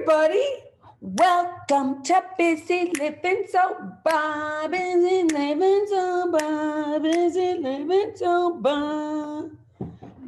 [0.00, 0.46] everybody.
[1.02, 4.68] Welcome to Busy Living Sober.
[4.70, 7.00] Busy Living Sober.
[7.00, 9.50] Busy Living Sober.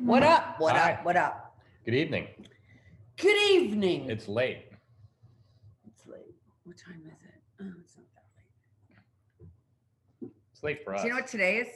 [0.04, 0.61] What up?
[0.61, 0.93] What Hi.
[0.93, 1.04] up?
[1.06, 1.56] What up?
[1.87, 2.27] Good evening.
[3.16, 4.11] Good evening.
[4.11, 4.66] It's late.
[5.86, 6.20] It's late.
[6.64, 7.41] What time is it?
[7.62, 8.25] Oh, it's not that
[10.20, 10.32] late.
[10.52, 11.00] It's late for us.
[11.00, 11.68] Do you know what today is?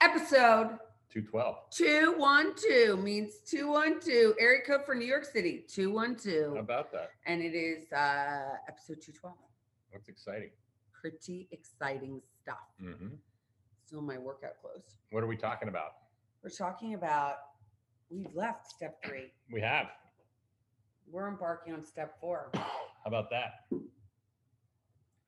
[0.00, 0.78] Episode
[1.24, 1.56] 212.
[1.70, 4.34] 212 means 212.
[4.38, 6.56] Area code for New York City, How 212.
[6.56, 7.10] about that?
[7.24, 9.34] And it is uh episode 212.
[9.92, 10.50] That's exciting.
[10.92, 12.56] Pretty exciting stuff.
[12.82, 13.14] Mm-hmm.
[13.86, 14.96] Still my workout clothes.
[15.10, 15.92] What are we talking about?
[16.42, 17.36] We're talking about
[18.10, 19.32] we've left step three.
[19.50, 19.86] We have.
[21.10, 22.50] We're embarking on step four.
[22.54, 22.66] How
[23.06, 23.66] about that?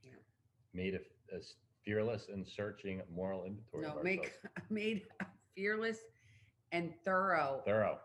[0.03, 0.11] Yeah.
[0.75, 1.39] Made a
[1.85, 3.85] fearless and searching moral inventory.
[3.87, 4.43] No, of make ourselves.
[4.71, 5.25] made a
[5.59, 5.99] fearless
[6.71, 7.99] and thorough thorough.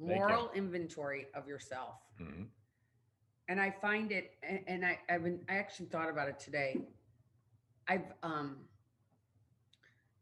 [0.00, 1.94] Moral inventory of yourself.
[2.18, 2.44] hmm
[3.46, 4.32] and I find it,
[4.66, 6.80] and I, I've been, I actually thought about it today.
[7.86, 8.56] I've, um,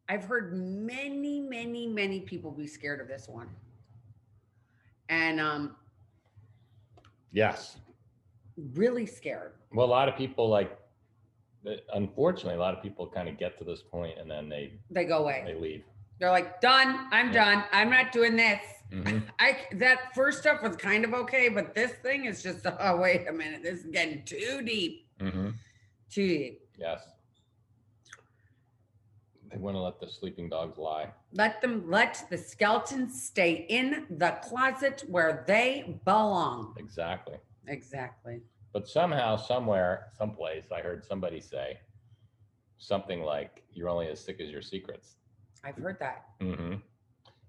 [0.09, 3.49] I've heard many, many, many people be scared of this one,
[5.09, 5.77] and um,
[7.31, 7.77] Yes.
[8.75, 9.53] really scared.
[9.73, 10.77] Well, a lot of people like.
[11.95, 15.05] Unfortunately, a lot of people kind of get to this point and then they They
[15.05, 15.85] go away, they leave.
[16.23, 17.09] They're like, done.
[17.11, 17.65] I'm done.
[17.73, 18.61] I'm not doing this.
[18.93, 22.65] hmm I that first stuff was kind of okay, but this thing is just.
[22.79, 23.65] Oh, wait a minute.
[23.65, 25.09] This is getting too deep.
[25.19, 25.49] Mm-hmm.
[26.11, 26.69] Too deep.
[26.79, 27.01] Yes.
[29.51, 31.09] They want to let the sleeping dogs lie.
[31.33, 36.77] Let them let the skeletons stay in the closet where they belong.
[36.79, 37.39] Exactly.
[37.67, 38.43] Exactly.
[38.73, 41.81] But somehow, somewhere, someplace, I heard somebody say
[42.79, 45.17] something like, "You're only as sick as your secrets."
[45.65, 46.25] I've heard that.
[46.41, 46.75] hmm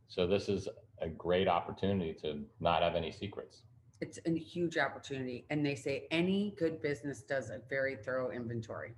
[0.08, 0.68] So this is
[1.02, 3.64] a great opportunity to not have any secrets.
[4.02, 5.46] It's a huge opportunity.
[5.50, 8.94] And they say any good business does a very thorough inventory.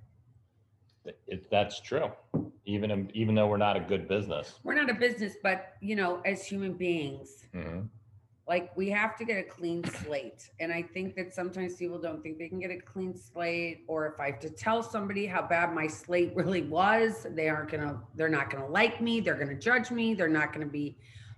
[1.27, 2.09] It, that's true.
[2.65, 4.55] Even even though we're not a good business.
[4.63, 7.81] We're not a business, but you know, as human beings, hmm
[8.47, 10.49] like we have to get a clean slate.
[10.59, 13.83] And I think that sometimes people don't think they can get a clean slate.
[13.87, 17.71] Or if I have to tell somebody how bad my slate really was, they aren't
[17.71, 20.97] gonna, they're not gonna like me, they're gonna judge me, they're not gonna be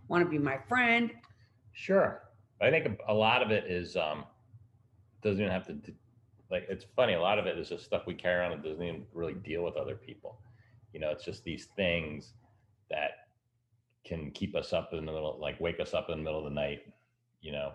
[0.10, 1.12] want to be my friend.
[1.74, 2.24] Sure.
[2.62, 4.26] I think a- a lot of it is um
[5.22, 5.78] doesn't even have to
[6.50, 8.84] like it's funny, a lot of it is just stuff we carry around and doesn't
[8.84, 10.40] even really deal with other people.
[10.94, 12.34] You know, it's just these things
[12.90, 13.12] that
[14.06, 16.46] can keep us up in the middle, like wake us up in the middle of
[16.46, 16.80] the night,
[17.42, 17.72] you know,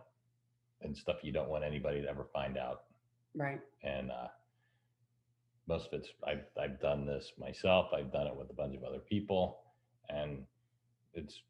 [0.82, 2.82] and stuff you don't want anybody to ever find out.
[3.34, 3.60] Right.
[3.82, 4.28] And uh
[5.68, 7.88] most of it's I've I've done this myself.
[7.96, 9.60] I've done it with a bunch of other people
[10.08, 10.42] and
[11.14, 11.40] it's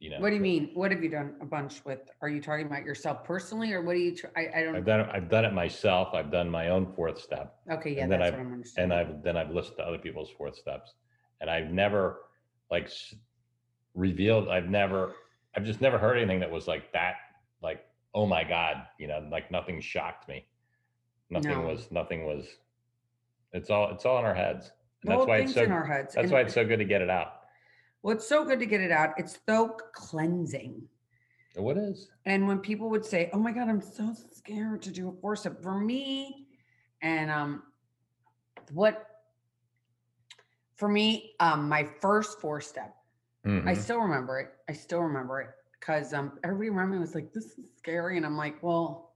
[0.00, 0.70] you know What do you mean?
[0.74, 2.00] What have you done a bunch with?
[2.22, 4.16] Are you talking about yourself personally, or what do you?
[4.16, 4.74] Tr- I, I don't.
[4.74, 6.08] I've done it, I've done it myself.
[6.12, 8.98] I've done my own fourth step, Okay, yeah, and then that's I've- what I'm understanding.
[8.98, 10.94] and I've then I've listened to other people's fourth steps,
[11.40, 12.22] and I've never
[12.68, 13.14] like s-
[13.94, 14.48] revealed.
[14.48, 15.12] I've never,
[15.56, 17.14] I've just never heard anything that was like that.
[17.62, 17.84] Like,
[18.14, 20.46] oh my god, you know, like nothing shocked me.
[21.30, 21.68] Nothing No.
[21.68, 21.88] was.
[21.90, 22.46] Nothing was.
[23.52, 23.90] It's all.
[23.90, 24.70] It's all in our heads.
[25.02, 25.62] And that's why it's so.
[25.62, 26.14] in our heads.
[26.14, 27.40] That's and why it's so good to get it out.
[28.02, 29.10] Well, it's so good to get it out.
[29.16, 30.82] It's so cleansing.
[31.54, 32.08] What is?
[32.24, 35.36] And when people would say, "Oh my God, I'm so scared to do a four
[35.36, 36.48] step," for me,
[37.00, 37.62] and um,
[38.72, 39.06] what
[40.76, 42.96] for me, um, my first four step,
[43.44, 43.76] I Mhm.
[43.76, 44.50] still remember it.
[44.68, 45.50] I still remember it
[45.82, 49.14] because um, everybody around me was like, "This is scary," and I'm like, "Well,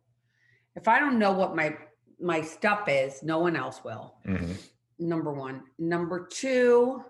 [0.75, 1.77] if I don't know what my
[2.21, 4.56] my stuff is, no one else will." Mhm.
[4.99, 5.62] Number one.
[5.78, 7.04] Number two,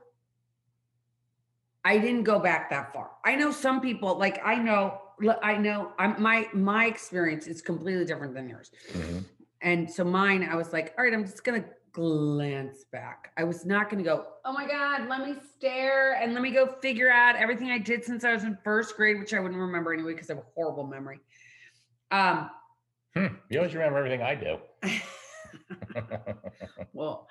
[1.84, 3.12] I didn't go back that far.
[3.24, 5.00] I know some people, like I know,
[5.42, 9.24] I know, I'm my my experience is completely different than yours, Mhm.
[9.62, 11.64] and so mine, I was like, all right, I'm just gonna
[11.96, 13.32] glance back.
[13.38, 16.66] I was not gonna go, oh my god, let me stare and let me go
[16.82, 19.94] figure out everything I did since I was in first grade, which I wouldn't remember
[19.94, 21.20] anyway because I have a horrible memory.
[22.10, 22.50] Um,
[23.16, 23.34] Hmm.
[23.48, 24.58] You always remember everything I do.
[26.92, 27.28] well,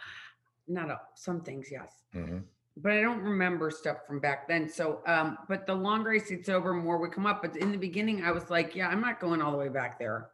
[0.68, 1.92] not all, some things, yes.
[2.16, 2.42] Mhm.
[2.76, 4.68] but I don't remember stuff from back then.
[4.68, 7.44] So, um, but the longer I see it's over, more would come up.
[7.44, 10.00] But in the beginning, I was like, yeah, I'm not going all the way back
[10.00, 10.30] there.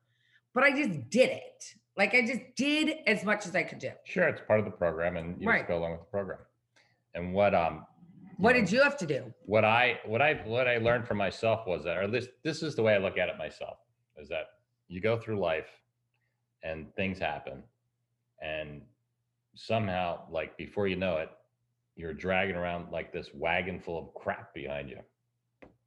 [0.53, 1.75] But I just did it.
[2.01, 3.91] Like I just did as much as I could do.
[4.05, 5.59] Sure, it's part of the program, and you Right.
[5.59, 6.39] just go along with the program.
[7.13, 7.85] And what um,
[8.37, 9.31] What did you have to do?
[9.45, 12.75] What I what I what I learned from myself was that, or this this is
[12.75, 13.77] the way I look at it myself,
[14.17, 14.45] is that
[14.87, 15.69] you go through life,
[16.63, 17.61] and things happen,
[18.41, 18.81] and
[19.53, 21.29] somehow, like before you know it,
[21.95, 24.97] you're dragging around like this wagon full of crap behind you.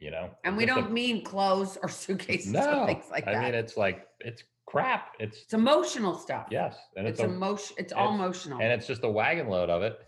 [0.04, 0.30] You know.
[0.44, 3.36] And we don't mean clothes or suitcases or things like that.
[3.36, 5.14] I mean it's like it's crap.
[5.18, 6.48] It's it's emotional stuff.
[6.50, 7.76] yes, and It's, it's, emotion.
[7.78, 8.60] It's all it's- emotional.
[8.60, 9.98] and it's just a wagon load of it.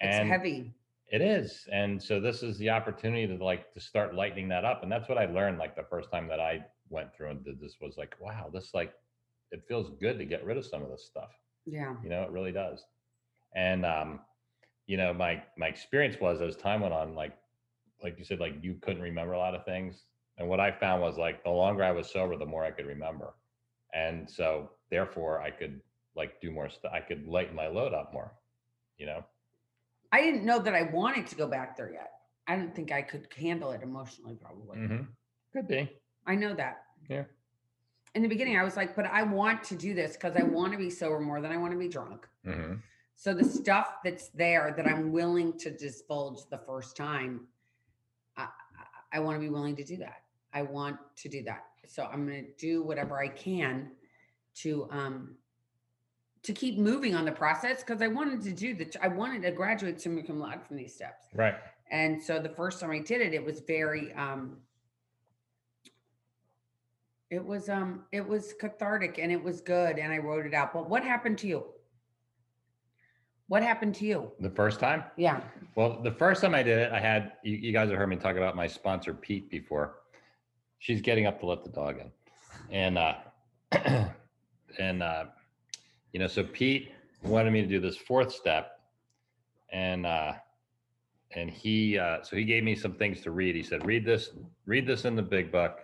[0.00, 0.74] it's heavy.
[1.12, 1.68] It is.
[1.70, 4.82] And so this is the opportunity to like to start lightening that up.
[4.82, 7.60] And that's what I learned like the first time that I went through and did
[7.60, 8.92] this was like, wow, this like
[9.52, 11.30] it feels good to get rid of some of this stuff.
[11.66, 11.94] Yeah.
[12.02, 12.84] You know, it really does.
[13.54, 14.20] And um,
[14.86, 17.36] you know, my my experience was as time went on, like
[18.04, 20.04] like you said, like you couldn't remember a lot of things.
[20.38, 22.86] And what I found was like the longer I was sober, the more I could
[22.86, 23.34] remember.
[23.94, 25.80] And so therefore I could
[26.14, 26.92] like do more stuff.
[26.94, 28.32] I could lighten my load up more,
[28.98, 29.24] you know?
[30.12, 32.12] I didn't know that I wanted to go back there yet.
[32.46, 34.78] I didn't think I could handle it emotionally, probably.
[34.78, 35.08] Mhm.
[35.52, 35.90] Could be.
[36.26, 36.84] I know that.
[37.08, 37.24] Yeah.
[38.14, 40.72] In the beginning, I was like, but I want to do this because I want
[40.72, 42.28] to be sober more than I want to be drunk.
[42.44, 42.74] hmm
[43.16, 47.48] So the stuff that's there that I'm willing to divulge the first time,
[49.14, 50.22] I, want to be willing to do that.
[50.52, 51.64] I want to do that.
[51.86, 53.90] So I'm going to do whatever I can
[54.56, 55.36] to um
[56.44, 59.50] to keep moving on the process because I wanted to do the I wanted to
[59.50, 61.26] graduate summa cum laude from these steps.
[61.34, 61.54] Right.
[61.90, 64.58] And so the first time I did it, it was very um
[67.30, 70.72] it was um it was cathartic and it was good and I wrote it out.
[70.72, 71.64] But what happened to you?
[73.48, 74.32] What happened to you?
[74.40, 75.04] The first time?
[75.16, 75.40] Yeah.
[75.76, 78.16] Well, the first time I did it, I had you, you guys have heard me
[78.16, 79.96] talk about my sponsor Pete before.
[80.78, 82.10] She's getting up to let the dog in.
[82.70, 83.14] And uh
[84.78, 85.24] and uh
[86.12, 86.92] you know, so Pete
[87.22, 88.80] wanted me to do this fourth step
[89.72, 90.32] and uh
[91.36, 93.54] and he uh so he gave me some things to read.
[93.54, 94.30] He said, read this,
[94.64, 95.80] read this in the big book.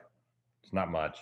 [0.62, 1.18] It's not much.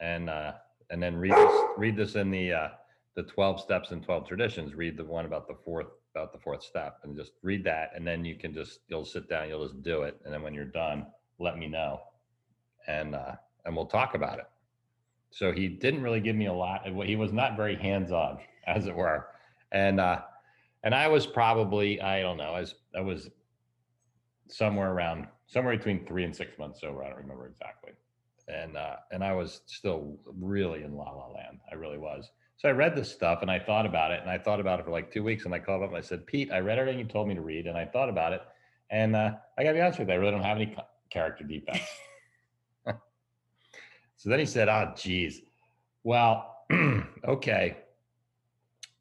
[0.00, 0.54] And uh
[0.90, 2.68] and then read this, read this in the uh
[3.14, 6.62] the 12 steps and 12 traditions read the one about the fourth about the fourth
[6.62, 7.90] step and just read that.
[7.96, 10.20] And then you can just you'll sit down you'll just do it.
[10.24, 11.06] And then when you're done
[11.38, 12.00] let me know.
[12.86, 13.32] And uh
[13.64, 14.46] and we'll talk about it.
[15.30, 16.86] So he didn't really give me a lot.
[16.86, 19.26] He was not very hands-on as it were.
[19.72, 20.20] And uh
[20.84, 23.30] and i was probably i don't know i was i was
[24.48, 27.02] somewhere around somewhere between three and six months sober.
[27.02, 27.92] I don't remember exactly.
[28.48, 31.60] And uh and i was still really in la la land.
[31.70, 34.38] I really was so I read this stuff and I thought about it and I
[34.38, 36.52] thought about it for like two weeks and I called up and I said, Pete,
[36.52, 38.42] I read everything you told me to read and I thought about it.
[38.90, 40.76] And uh, I got to be honest with you, I really don't have any
[41.10, 41.88] character defects.
[44.16, 45.40] so then he said, oh, geez.
[46.04, 46.58] Well,
[47.26, 47.78] okay.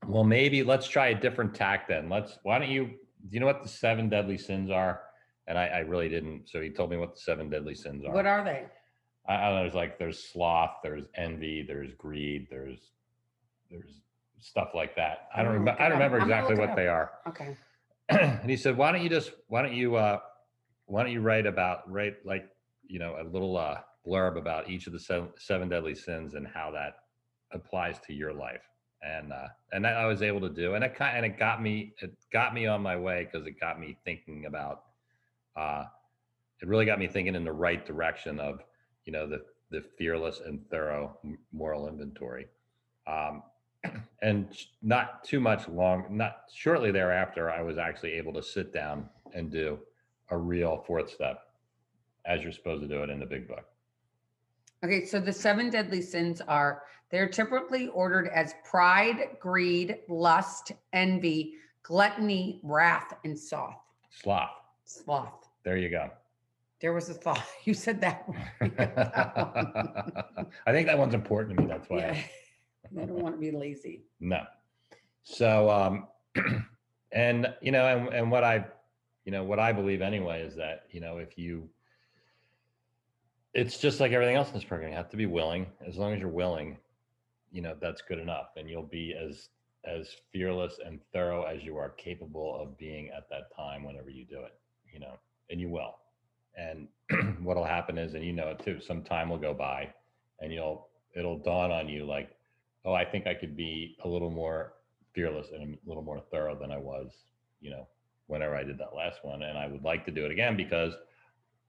[0.08, 2.10] Well, maybe let's try a different tack then.
[2.10, 5.02] Let's, why don't you, do you know what the seven deadly sins are?
[5.48, 6.50] And I, I really didn't.
[6.50, 8.14] So he told me what the seven deadly sins are.
[8.14, 8.66] What are they?
[9.28, 12.92] I, I don't know, there's like there's sloth, there's envy, there's greed, there's
[13.74, 14.02] there's
[14.40, 15.30] stuff like that.
[15.36, 15.82] I don't remember.
[15.82, 17.12] I don't remember exactly what they are.
[17.28, 17.58] Okay.
[18.10, 20.20] and he said, "Why don't you just why don't you uh
[20.86, 22.48] why don't you write about write like
[22.88, 26.46] you know a little uh blurb about each of the seven, seven deadly sins and
[26.46, 26.96] how that
[27.52, 28.62] applies to your life."
[29.02, 31.62] And uh and that I was able to do, and it kind and it got
[31.62, 34.84] me it got me on my way because it got me thinking about
[35.56, 35.86] uh
[36.62, 38.62] it really got me thinking in the right direction of
[39.06, 39.42] you know the
[39.72, 41.18] the fearless and thorough
[41.52, 42.46] moral inventory
[43.08, 43.44] um,
[44.22, 44.48] and
[44.82, 49.52] not too much long not shortly thereafter i was actually able to sit down and
[49.52, 49.78] do
[50.30, 51.40] a real fourth step
[52.26, 53.66] as you're supposed to do it in the big book
[54.84, 55.06] Okay.
[55.06, 61.54] So the seven deadly sins are they're typically ordered as pride, greed, lust, envy,
[61.84, 63.76] gluttony, wrath, and sloth.
[64.10, 64.50] sloth
[64.84, 65.48] Sloth.
[65.64, 66.10] there you go
[66.82, 67.46] There was a thought.
[67.64, 68.28] You said that.
[70.68, 72.12] i think that one's important to me that's why yeah.
[72.12, 72.26] I
[73.02, 74.04] don't want to be lazy.
[74.20, 74.44] No.
[75.24, 76.08] So, um,
[77.12, 78.66] and you know, and and what I,
[79.26, 81.70] you know, what I believe anyway is that you know, if you,
[83.54, 84.90] it's just like everything else in this program.
[84.90, 85.68] You have to be willing.
[85.86, 86.78] As long as you're willing,
[87.52, 89.50] you know, that's good enough, and you'll be as
[89.86, 94.26] as fearless and thorough as you are capable of being at that time whenever you
[94.26, 94.54] do it.
[94.92, 95.18] You know,
[95.50, 95.96] and you will.
[96.56, 96.88] And
[97.44, 98.80] what'll happen is, and you know it too.
[98.80, 99.94] Some time will go by,
[100.40, 102.36] and you'll it'll dawn on you like
[102.86, 104.74] oh, I think I could be a little more
[105.14, 107.12] fearless and a little more thorough than I was,
[107.62, 107.88] you know,
[108.28, 109.44] whenever I did that last one.
[109.44, 110.94] And I would like to do it again because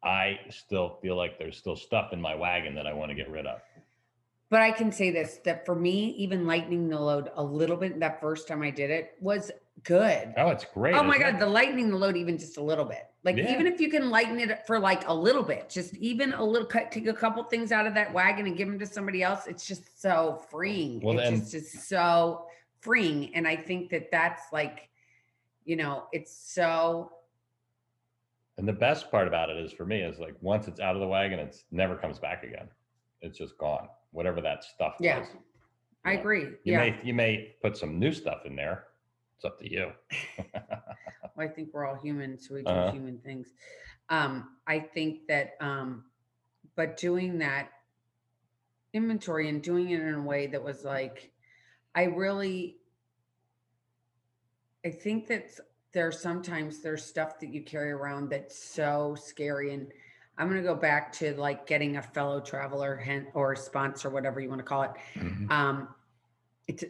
[0.02, 3.30] I still feel like there's still stuff in my wagon that I want to get
[3.30, 3.61] rid of.
[4.50, 7.99] But I can say this that for me, even lightening the load a little bit
[8.00, 9.50] that first time I did it was
[9.82, 10.32] good.
[10.36, 10.94] Oh, it's great.
[10.94, 11.40] Oh my God, it?
[11.40, 13.06] the lightening the load even just a little bit.
[13.24, 13.52] Like Yeah.
[13.52, 16.66] even if you can lighten it for like a little bit, just even a little
[16.66, 19.46] cut, take a couple things out of that wagon and give them to somebody else.
[19.46, 21.00] It's just so freeing.
[21.00, 22.46] Well, it's and- just is so
[22.80, 23.34] freeing.
[23.34, 24.88] And I think that that's like,
[25.64, 27.10] you know, it's so
[28.56, 31.00] And the best part about it is for me is like once it's out of
[31.00, 32.68] the wagon, it's never comes back again.
[33.20, 33.88] It's just gone.
[34.12, 35.18] Whatever that stuff Yeah.
[35.20, 35.28] was.
[36.04, 36.42] I agree.
[36.42, 36.78] You Yeah.
[36.78, 38.84] may you may put some new stuff in there.
[39.36, 39.92] It's up to you.
[41.36, 42.92] Well, I think we're all human, so we do Uh-huh.
[42.92, 43.48] human things.
[44.08, 46.04] Um, I think that, um,
[46.76, 47.70] but doing that
[48.92, 51.32] inventory and doing it in a way that was like,
[51.92, 52.76] I really,
[54.84, 55.50] I think that
[55.90, 59.74] there's sometimes there's stuff that you carry around that's so scary.
[59.74, 59.92] And
[60.38, 64.48] I'm gonna go back to like getting a fellow traveler hen- or sponsor, whatever you
[64.48, 64.92] want to call it.
[65.16, 65.50] Mhm.
[65.50, 65.94] Um,
[66.68, 66.84] it's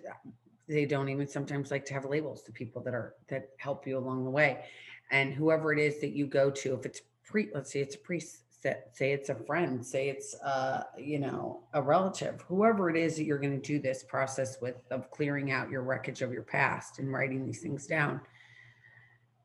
[0.68, 3.98] they don't even sometimes like to have labels to people that are that help you
[3.98, 4.64] along the way,
[5.10, 7.98] and whoever it is that you go to, if it's pre, let's say it's a
[7.98, 13.16] priest, say it's a friend, say it's uh you know a relative, whoever it is
[13.16, 16.42] that you're going to do this process with of clearing out your wreckage of your
[16.42, 18.20] past and writing these things down.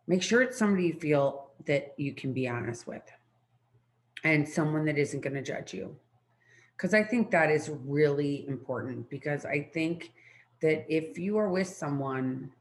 [0.08, 3.04] Make sure it's somebody you feel that you can be honest with,
[4.24, 5.96] and someone that isn't going to judge you
[6.80, 10.14] because I think that is really important because I think
[10.62, 12.52] that if you are with someone,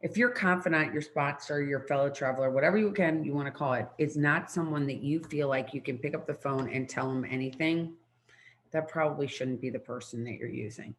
[0.00, 3.74] if your confidant, your sponsor, your fellow traveler, whatever you can you want to call
[3.74, 6.88] it, is not someone that you feel like you can pick up the phone and
[6.88, 7.92] tell them anything,
[8.70, 10.94] that probably shouldn't be the person that you're using.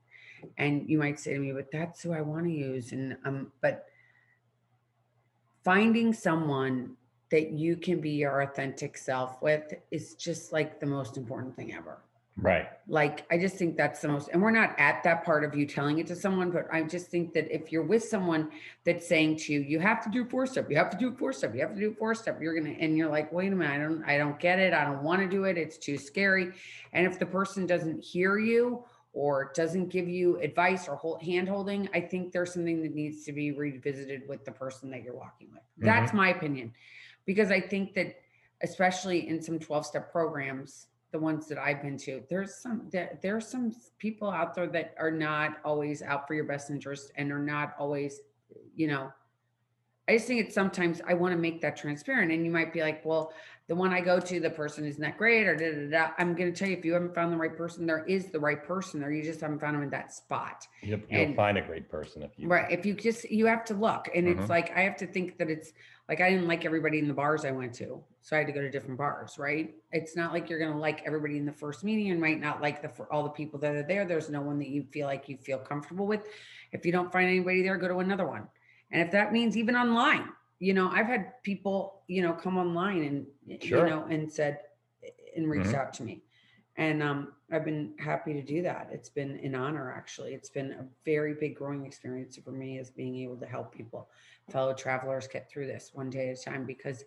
[0.57, 2.91] And you might say to me, but that's who I want to use.
[2.91, 3.85] And um, but
[5.63, 6.95] finding someone
[7.31, 11.73] that you can be your authentic self with is just like the most important thing
[11.73, 11.99] ever.
[12.41, 12.67] Right.
[12.87, 15.65] Like, I just think that's the most, and we're not at that part of you
[15.65, 18.49] telling it to someone, but I just think that if you're with someone
[18.85, 21.33] that's saying to you, you have to do four step, you have to do four
[21.33, 23.73] step, you have to do four step, you're gonna, and you're like, wait a minute,
[23.73, 26.51] I don't, I don't get it, I don't want to do it, it's too scary.
[26.93, 31.49] And if the person doesn't hear you or doesn't give you advice or hold, hand
[31.49, 35.15] holding, I think there's something that needs to be revisited with the person that you're
[35.15, 35.61] walking with.
[35.61, 35.85] Mm-hmm.
[35.85, 36.73] That's my opinion,
[37.25, 38.15] because I think that
[38.61, 43.17] especially in some 12 step programs the ones that I've been to, there's some there,
[43.21, 47.31] there some people out there that are not always out for your best interest and
[47.31, 48.21] are not always,
[48.75, 49.11] you know.
[50.07, 52.31] I just think it's sometimes I want to make that transparent.
[52.31, 53.31] And you might be like, well,
[53.69, 56.11] the one I go to, the person isn't that great, or da, da, da.
[56.17, 58.61] I'm gonna tell you, if you haven't found the right person, there is the right
[58.63, 59.11] person there.
[59.11, 60.67] You just haven't found them in that spot.
[60.81, 62.65] You'll, you'll find a great person if you Right.
[62.71, 64.09] If you just you have to look.
[64.13, 64.39] And Mhm.
[64.39, 65.71] it's like I have to think that it's
[66.09, 68.03] like I didn't like everybody in the bars I went to.
[68.23, 69.75] So I had to go to different bars, right?
[69.91, 72.81] It's not like you're gonna like everybody in the first meeting and might not like
[72.81, 74.03] the for all the people that are there.
[74.03, 76.25] There's no one that you feel like you feel comfortable with.
[76.71, 78.47] If you don't find anybody there, go to another one.
[78.91, 80.29] And if that means even online,
[80.59, 83.85] you know, I've had people, you know, come online and Sure.
[83.85, 84.59] you know and said
[85.35, 85.75] and reached Mhm.
[85.75, 86.23] out to me.
[86.75, 88.89] And um, I've been happy to do that.
[88.91, 90.33] It's been an honor, actually.
[90.33, 94.09] It's been a very big growing experience for me as being able to help people,
[94.49, 97.03] fellow travelers, get through this one day at a time because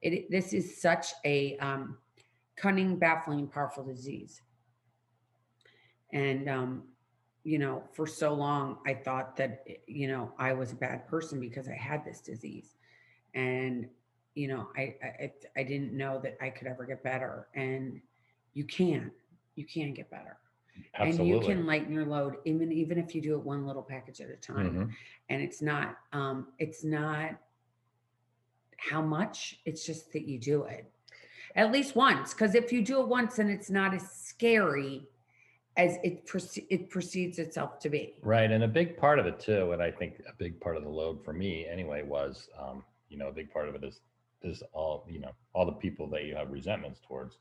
[0.00, 1.96] it this is such a um,
[2.56, 4.42] cunning, baffling, powerful disease.
[6.12, 6.82] And um,
[7.42, 11.40] you know, for so long, I thought that you know I was a bad person
[11.40, 12.74] because I had this disease,
[13.36, 13.86] and
[14.34, 18.00] you know, I I, I- didn't know that I could ever get better, and
[18.54, 19.10] you can,
[19.54, 20.36] you can get better,
[20.98, 21.32] absolutely.
[21.34, 24.20] and you can lighten your load even even if you do it one little package
[24.20, 24.90] at a time Mhm.
[25.30, 27.30] and it's not um it's not
[28.78, 30.84] how much it's just that you do it
[31.54, 35.06] at least once because if you do it once and it's not as scary
[35.78, 38.50] as it proce- it proceeds itself to be Right.
[38.50, 40.88] And a big part of it too, and I think a big part of the
[40.90, 44.00] load for me anyway was um, you know, a big part of it is
[44.42, 47.38] is all, you know, all the people that you have resentments towards,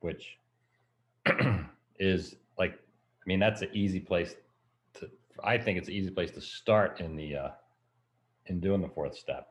[0.00, 0.36] which
[1.98, 4.34] is like I mean, that's an easy place
[4.94, 5.08] to
[5.42, 7.48] I think it's an easy place to start in the uh
[8.46, 9.48] in doing the fourth step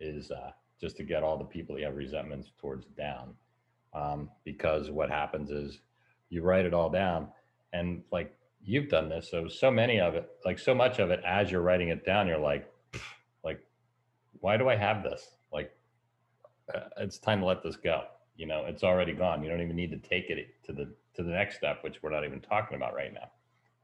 [0.00, 3.34] is uh just to get all the people you have resentments towards down.
[3.94, 5.80] Um, because what happens is
[6.30, 7.28] you write it all down
[7.74, 8.34] and like
[8.64, 11.60] you've done this so so many of it like so much of it as you're
[11.60, 12.71] writing it down you're like like
[14.42, 15.30] why do i have this?
[15.50, 15.74] Like
[16.74, 18.04] uh, it's time to let this go.
[18.36, 19.42] You know it's already gone.
[19.42, 22.10] You don't even need to take it to the to the next step which we're
[22.10, 23.30] not even talking about right now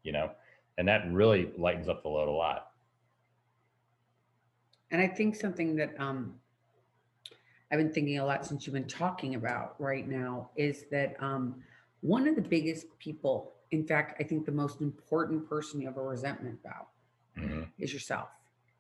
[0.03, 0.31] you know?
[0.79, 2.71] And that really lightens up the load a lot.
[4.91, 6.35] And i think something that um
[7.71, 11.57] i've been thinking a lot since you've been talking about right now is that um
[12.01, 15.99] one of the biggest people in fact i think the most important person you have
[15.99, 16.89] a resentment about
[17.37, 17.69] Mhm.
[17.79, 18.31] is yourself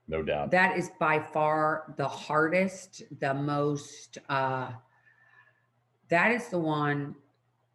[0.09, 0.51] no doubt.
[0.51, 4.73] That is by far the hardest the most uh
[6.09, 7.15] that is the one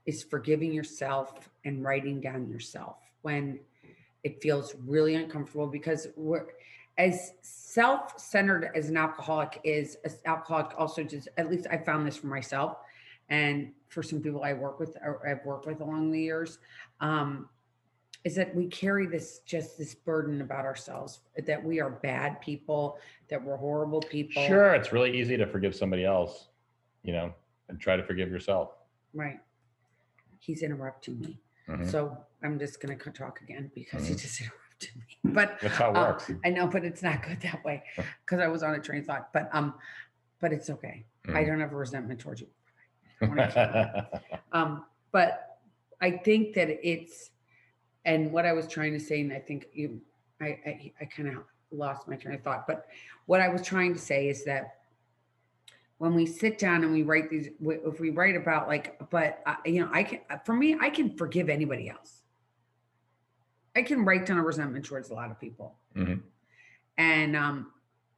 [0.06, 3.60] is forgiving yourself and writing down yourself when
[4.24, 6.48] it feels really uncomfortable because we're
[6.98, 12.18] as self-centered as an alcoholic is, as alcoholic also just, at least I found this
[12.18, 12.78] for myself
[13.30, 16.60] and for some people I work with or I've worked with along the years,
[17.02, 17.50] um,
[18.24, 22.98] is that we carry this just this burden about ourselves that we are bad people,
[23.30, 24.42] that we're horrible people.
[24.44, 26.48] Sure, it's really easy to forgive somebody else,
[27.03, 27.34] you know,
[27.68, 28.72] and try to forgive yourself.
[29.13, 29.39] Right.
[30.39, 31.39] He's interrupting me.
[31.68, 31.86] Mhm.
[31.89, 34.22] So I'm just gonna talk again because he Mhm.
[34.22, 35.18] just interrupted me.
[35.34, 36.32] But That's how it uh, works.
[36.46, 37.84] I know, but it's not good that way
[38.25, 39.34] because I was on a train of thought.
[39.34, 39.75] But um,
[40.39, 41.06] but it's okay.
[41.27, 41.48] I Mhm.
[41.48, 42.48] don't have a resentment towards you.
[43.22, 44.24] I wanna keep that.
[44.51, 45.60] Um, but
[46.00, 47.32] I think that it's,
[48.06, 50.02] and what I was trying to say, and I think you,
[50.42, 52.88] I, I, I kind of lost my train of thought, but
[53.26, 54.80] what I was trying to say is that
[55.98, 59.56] when we sit down and we write these, if we write about like, but uh,
[59.66, 62.24] you know, I can, for me, I can forgive anybody else.
[63.76, 65.78] I can write down a resentment towards a lot of people.
[65.96, 66.22] Mhm.
[66.98, 67.72] And, um,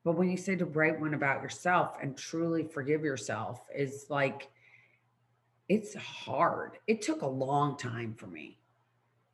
[0.04, 4.50] but when you say to write one about yourself and truly forgive yourself is like,
[5.70, 6.78] it's hard.
[6.88, 8.60] It took a long time for me.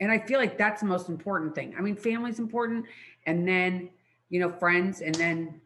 [0.02, 1.76] And I feel like that's the most important thing.
[1.78, 2.86] I mean, family's important,
[3.28, 3.92] and then,
[4.30, 5.62] you know, friends, and then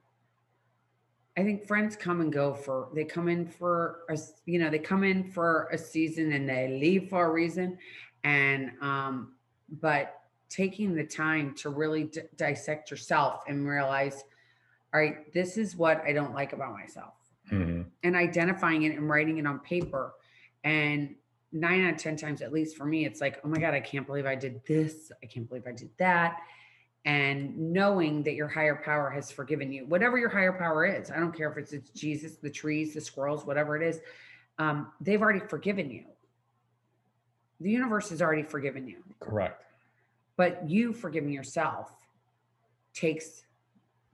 [1.37, 4.79] I think friends come and go for, they come in for, a you know, they
[4.79, 7.77] come in for a season and they leave for a reason.
[8.23, 9.35] And, um,
[9.81, 14.23] but taking the time to really d- dissect yourself and realize,
[14.93, 17.15] all right, this is what I don't like about myself
[17.51, 17.85] Mhm.
[18.03, 20.13] and identifying it and writing it on paper.
[20.63, 21.15] And
[21.55, 23.79] nine out of 10 times, at least for me, it's like, oh my God, I
[23.79, 25.11] can't believe I did this.
[25.23, 26.41] I can't believe I did that.
[27.05, 31.19] And knowing that your higher power has forgiven you, whatever your higher power is, I
[31.19, 34.01] don't care if it's, it's Jesus, the trees, the squirrels, whatever it is,
[34.57, 36.03] um, they've already forgiven you.
[37.61, 39.63] The universe has already forgiven you, Correct.
[40.35, 41.91] but you forgiving yourself
[42.93, 43.43] takes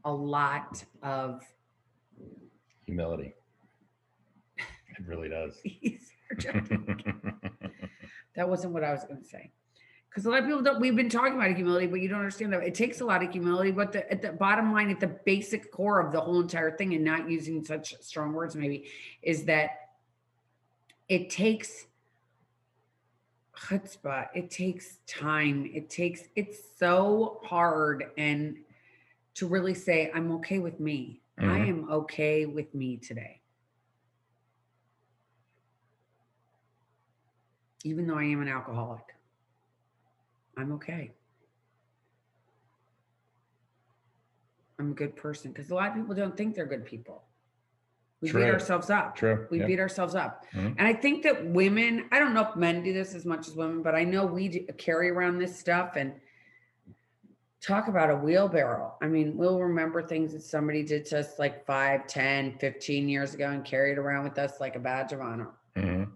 [0.05, 1.41] a lot of
[2.85, 3.33] Humility.
[4.99, 5.57] It really does.
[8.35, 9.51] That wasn't what I was going to say.
[10.09, 12.51] Because a lot of people don't, we've been talking about humility, but you don't understand
[12.53, 13.71] that it takes a lot of humility.
[13.71, 16.93] But the, at the bottom line, at the basic core of the whole entire thing,
[16.93, 18.89] and not using such strong words, maybe,
[19.21, 19.71] is that
[21.07, 21.87] it takes
[23.55, 28.11] chutzpah, it takes time, it takes, it's so hard.
[28.17, 28.57] And
[29.35, 31.67] to really say, I'm okay with me, I Mhm.
[31.67, 33.40] am okay with me today.
[37.83, 39.03] Even though I am an alcoholic.
[40.57, 41.11] I'm okay.
[44.79, 47.23] I'm a good person because a lot of people don't think they're good people.
[48.21, 49.15] We beat ourselves up.
[49.15, 49.47] True.
[49.49, 49.65] We yeah.
[49.65, 50.45] beat ourselves up.
[50.53, 50.75] Mhm.
[50.77, 53.55] And I think that women, I don't know if men do this as much as
[53.55, 56.13] women, but I know we carry around this stuff and
[57.61, 58.95] talk about a wheelbarrow.
[59.01, 63.33] I mean, we'll remember things that somebody did to us like 5, 10, 15 years
[63.33, 66.11] ago and carry it around with us like a badge of honor Mhm.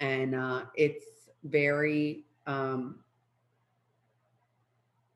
[0.00, 1.04] And uh, it's
[1.44, 3.00] very um,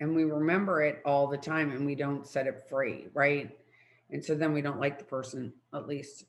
[0.01, 3.57] and we remember it all the time and we don't set it free right?
[4.11, 6.25] And so then we don't like the person at least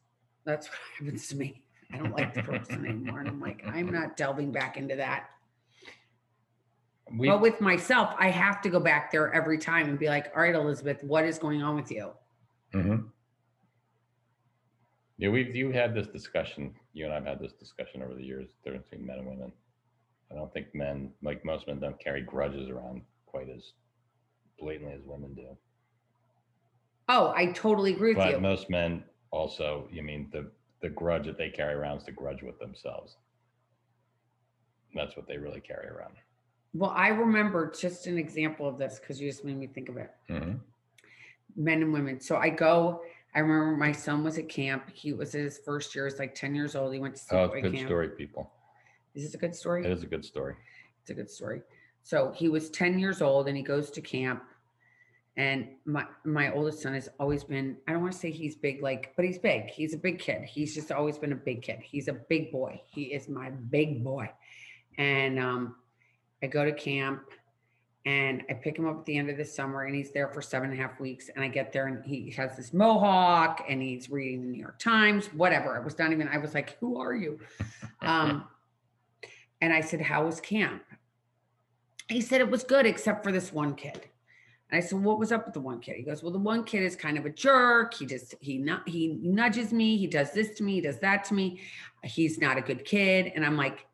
[0.45, 1.63] that's what happens to me.
[1.91, 5.29] I don't like the person anymore and i'm like i'm not delving back into that.
[7.15, 10.31] We, but with myself i have to go back there every time and be like
[10.35, 12.11] all right elizabeth what is going on with you?
[12.73, 13.09] Mhm.
[15.17, 16.73] Yeah, we've you had this discussion.
[16.93, 19.51] You and I've had this discussion over the years difference between men and women.
[20.31, 23.73] I don't think men, like most men, don't carry grudges around quite as
[24.59, 25.47] blatantly as women do.
[27.09, 31.25] oh i totally agree with But you most men also, you mean the the grudge
[31.25, 33.17] that they carry around is the grudge with themselves.
[34.95, 36.15] That's what they really carry around.
[36.73, 39.97] well i remember just an example of this because you just made me think of
[39.97, 40.59] it Mhm.
[41.55, 42.19] men and women.
[42.19, 43.01] So I go,
[43.35, 44.89] I remember my son was at camp.
[44.93, 46.93] He was his first year, he's like 10 years old.
[46.93, 47.87] He went to Oh, sleepaway it's a good camp.
[47.87, 48.51] story, people.
[49.15, 49.85] Is this a good story?
[49.85, 50.55] It is a good story.
[51.01, 51.61] It's a good story.
[52.03, 54.43] So he was 10 years old and he goes to camp.
[55.35, 58.83] And my my oldest son has always been, I don't want to say he's big,
[58.83, 59.65] like, but he's big.
[59.67, 60.43] He's a big kid.
[60.43, 61.79] He's just always been a big kid.
[61.81, 62.79] He's a big boy.
[62.85, 64.29] He is my big boy.
[64.99, 65.75] And um,
[66.43, 67.23] I go to camp
[68.05, 70.41] and I pick him up at the end of the summer and he's there for
[70.41, 71.29] seven and a half weeks.
[71.33, 74.77] And I get there and he has this mohawk and he's reading the New York
[74.77, 75.77] Times, whatever.
[75.77, 77.39] It was not even, I was like, who are you?
[78.01, 78.43] Um,
[79.61, 80.83] and I said, how was camp?
[82.09, 84.09] He said it was good except for this one kid.
[84.69, 85.95] And I said, what was up with the one kid?
[85.95, 87.93] He goes, well, the one kid is kind of a jerk.
[87.93, 89.95] He just he not he nudges me.
[89.95, 90.73] He does this to me.
[90.73, 91.61] He does that to me.
[92.03, 93.31] He's not a good kid.
[93.35, 93.85] And I'm like,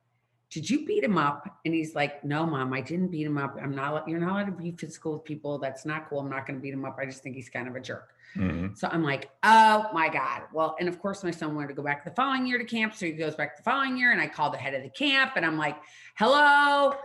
[0.51, 1.47] did you beat him up?
[1.63, 3.55] And he's like, no, mom, I didn't beat him up.
[3.61, 5.59] I'm not, you're not allowed to be physical with people.
[5.59, 6.19] That's not cool.
[6.19, 6.97] I'm not going to beat him up.
[6.99, 8.13] I just think he's kind of a jerk.
[8.35, 8.77] Mhm.
[8.77, 10.43] So I'm like, oh my God.
[10.51, 12.95] Well, and of course, my son wanted to go back the following year to camp.
[12.95, 14.11] So he goes back the following year.
[14.11, 15.77] And I call the head of the camp and I'm like,
[16.15, 16.95] hello,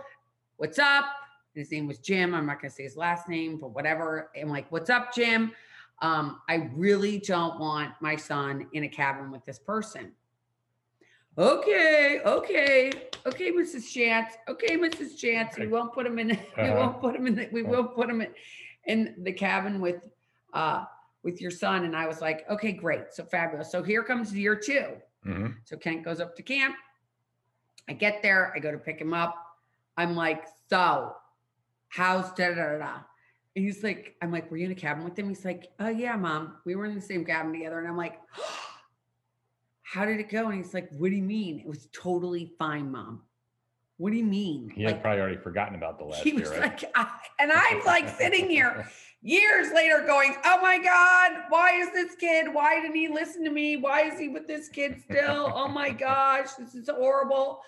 [0.57, 1.05] what's up?
[1.53, 2.33] And his name was Jim.
[2.33, 4.31] I'm not going to say his last name, but whatever.
[4.39, 5.51] I'm like, what's up, Jim?
[6.01, 10.11] Um, I really don't want my son in a cabin with this person.
[11.37, 12.91] Okay, okay,
[13.25, 13.91] okay, Mrs.
[13.91, 14.33] Chance.
[14.47, 15.17] Okay, Mrs.
[15.17, 15.57] Chance.
[15.57, 16.29] We won't put him in.
[16.57, 16.75] We Uh-huh.
[16.79, 17.35] won't put him in.
[17.35, 18.29] The, we won't put him in,
[18.85, 20.07] in the cabin with
[20.53, 20.85] uh
[21.23, 21.83] with your son.
[21.85, 23.05] And I was like, okay, great.
[23.11, 23.71] So fabulous.
[23.71, 24.93] So here comes year two.
[25.25, 25.55] Mhm.
[25.65, 26.75] So Kent goes up to camp.
[27.89, 28.53] I get there.
[28.55, 29.35] I go to pick him up.
[29.97, 31.15] I'm like, so
[31.89, 32.93] how's da da da da?
[33.55, 35.27] And he's like, I'm like, were you in a cabin with him?
[35.29, 36.55] He's like, oh yeah, mom.
[36.65, 37.79] We were in the same cabin together.
[37.79, 38.19] And I'm like,
[39.95, 40.49] how did it go?
[40.49, 41.59] And he's like, what do you mean?
[41.59, 43.21] It was totally fine, mom.
[43.95, 44.69] What do you mean?
[44.75, 46.59] He had probably already forgotten about the last he year, was right?
[46.59, 47.07] like, I,
[47.39, 48.89] and I'm like sitting here
[49.21, 52.53] years later going, oh my God, why is this kid?
[52.53, 53.77] Why didn't he listen to me?
[53.77, 55.49] Why is he with this kid still?
[55.55, 57.61] Oh my gosh, this is horrible.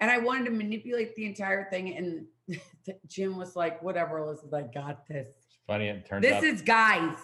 [0.00, 1.94] And I wanted to manipulate the entire thing.
[1.98, 2.60] And
[3.08, 5.26] Jim was like, whatever, Elizabeth, I got this.
[5.36, 5.88] It's funny.
[5.88, 7.18] It turns This is guys.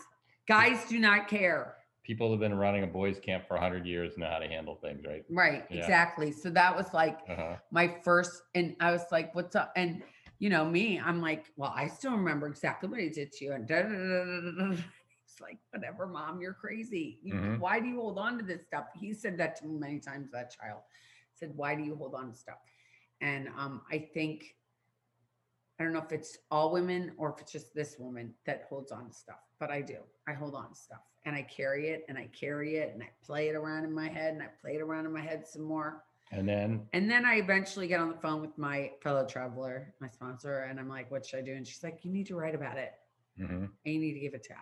[0.46, 1.76] Guys do not care.
[2.04, 5.04] People have been running a boys camp for 100 years know how to handle things,
[5.06, 5.24] right?
[5.30, 5.76] Right, Yeah.
[5.78, 6.32] exactly.
[6.32, 7.56] So that was like Uh-huh.
[7.70, 9.72] my first, and I was like, what's up?
[9.76, 10.02] And
[10.38, 13.52] you know, me, I'm like, well, I still remember exactly what he did to you.
[13.52, 14.76] And da, da, da,
[15.24, 17.18] it's like, whatever, mom, you're crazy.
[17.22, 17.58] You, Mhm.
[17.58, 18.86] Why do you hold on to this stuff?
[18.98, 20.80] He said that to me many times, that child
[21.34, 22.58] said, why do you hold on to stuff?
[23.20, 24.56] And um, I think,
[25.80, 28.92] I don't know if it's all women or if it's just this woman that holds
[28.92, 29.96] on to stuff, but I do.
[30.28, 33.08] I hold on to stuff and I carry it and I carry it and I
[33.24, 35.62] play it around in my head and I play it around in my head some
[35.62, 36.04] more.
[36.32, 40.08] And then And then I eventually get on the phone with my fellow traveler, my
[40.08, 41.54] sponsor, and I'm like, what should I do?
[41.54, 42.92] And she's like, you need to write about it
[43.40, 43.64] mhm.
[43.64, 44.58] and you need to give it to God.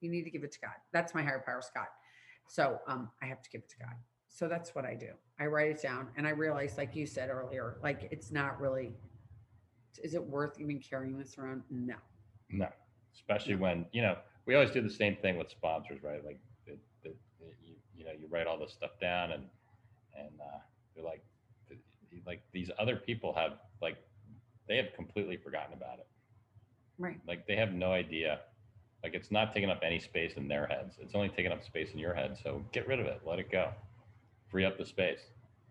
[0.00, 0.74] You need to give it to God.
[0.92, 1.88] That's my higher power, Scott.
[2.48, 3.94] So um, I have to give it to God.
[4.28, 5.10] So that's what I do.
[5.38, 8.94] I write it down and I realize, like you said earlier, like it's not really,
[9.98, 11.62] is it worth even carrying this around?
[11.70, 11.94] No.
[12.50, 12.68] no,
[13.14, 16.24] especially when, you know, we always do the same thing with sponsors, right?
[16.24, 19.44] Like, the, the, the- you, you know, you write all this stuff down and,
[20.16, 20.58] and uh,
[20.94, 21.22] they're like,
[22.26, 23.96] like these other people have like,
[24.68, 26.06] they have completely forgotten about it.
[26.98, 27.20] Right.
[27.26, 28.40] Like they have no idea.
[29.02, 30.96] Like it's not taking up any space in their heads.
[31.00, 32.36] It's only taking up space in your head.
[32.42, 33.20] So get rid of it.
[33.24, 33.70] Let it go.
[34.48, 35.20] Free up the space.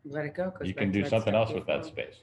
[0.06, 0.54] Let it go.
[0.64, 2.22] You can do something else with that space.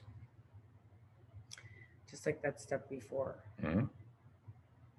[2.13, 3.39] Just like that step before.
[3.63, 3.89] Mhm.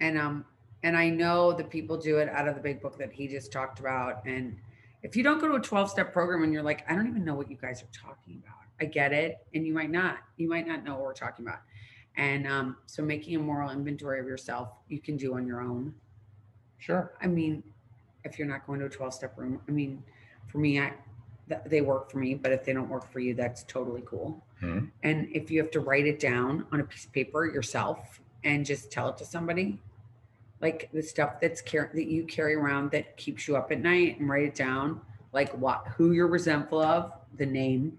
[0.00, 0.44] and um
[0.82, 3.52] and i know that people do it out of the big book that he just
[3.52, 4.56] talked about and
[5.04, 7.24] if you don't go to a 12 step program and you're like i don't even
[7.24, 10.48] know what you guys are talking about i get it and you might not you
[10.48, 11.60] might not know what we're talking about
[12.16, 15.94] and um so making a moral inventory of yourself you can do on your own
[16.78, 17.12] Sure.
[17.22, 17.62] i mean
[18.24, 20.02] if you're not going to a 12 step room i mean
[20.48, 20.92] for me i
[21.48, 24.44] th- they work for me but if they don't work for you that's totally cool
[24.64, 24.90] Mhm.
[25.02, 28.64] and if you have to write it down on a piece of paper yourself and
[28.64, 29.80] just tell it to somebody,
[30.60, 34.18] like the stuff that's car- that you carry around that keeps you up at night,
[34.18, 35.00] and write it down,
[35.32, 37.98] like what who you're resentful of, the name,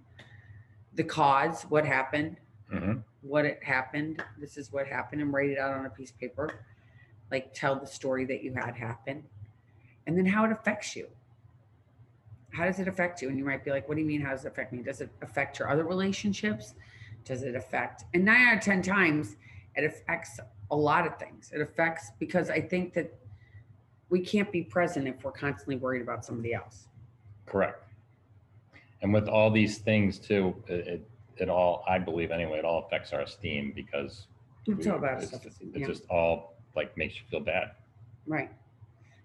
[0.93, 2.37] the cause, what happened,
[2.71, 3.03] Mhm.
[3.21, 4.23] what it happened.
[4.37, 6.49] This is what happened, and write it out on a piece of paper.
[7.29, 9.27] Like tell the story that you had happen,
[10.07, 11.09] and then how it affects you.
[12.55, 13.27] How does it affect you?
[13.27, 14.21] And you might be like, "What do you mean?
[14.21, 14.81] How does it affect me?
[14.81, 16.73] Does it affect your other relationships?
[17.25, 19.35] Does it affect?" And nine out of ten times,
[19.75, 20.39] it affects
[20.71, 21.51] a lot of things.
[21.53, 23.13] It affects because I think that
[24.09, 26.87] we can't be present if we're constantly worried about somebody else.
[27.45, 27.83] Correct.
[29.01, 31.05] And with all these things too, it,
[31.37, 34.27] it, all, I believe anyway, it all affects our esteem because
[34.67, 35.85] It's all about it's, it Yeah.
[35.87, 37.71] just all like makes you feel bad.
[38.25, 38.49] Right.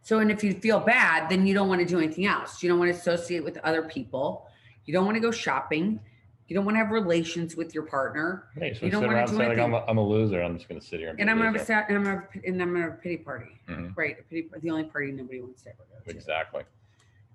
[0.03, 2.63] So, and if you feel bad, then you don't want to do anything else.
[2.63, 4.47] You don't want to associate with other people.
[4.85, 6.01] You don't want to go shopping.
[6.49, 8.49] You don't want to have relations with your partner.
[8.57, 10.43] Hey, so You don't wanna around do saying like I'm a, I'm a loser.
[10.43, 12.05] I'm just going to sit here and, And a I'm gonna have a and I'm
[12.07, 13.61] have, and I'm a pity party.
[13.69, 13.97] Mhm.
[13.97, 14.17] Right.
[14.19, 16.11] A pity, the only party nobody wants to ever go to.
[16.11, 16.65] Exactly.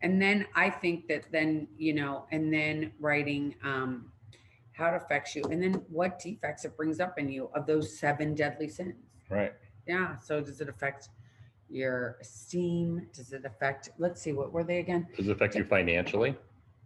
[0.02, 4.12] And then I think that then, you know, and then writing um
[4.74, 7.98] how it affects you and then what defects it brings up in you of those
[7.98, 8.96] seven deadly sins.
[9.30, 9.54] Right.
[9.88, 10.18] Yeah.
[10.18, 11.08] So does it affect
[11.70, 13.08] your esteem?
[13.14, 15.08] Does it affect, let's see, what were they again?
[15.16, 16.36] Does it affect you financially?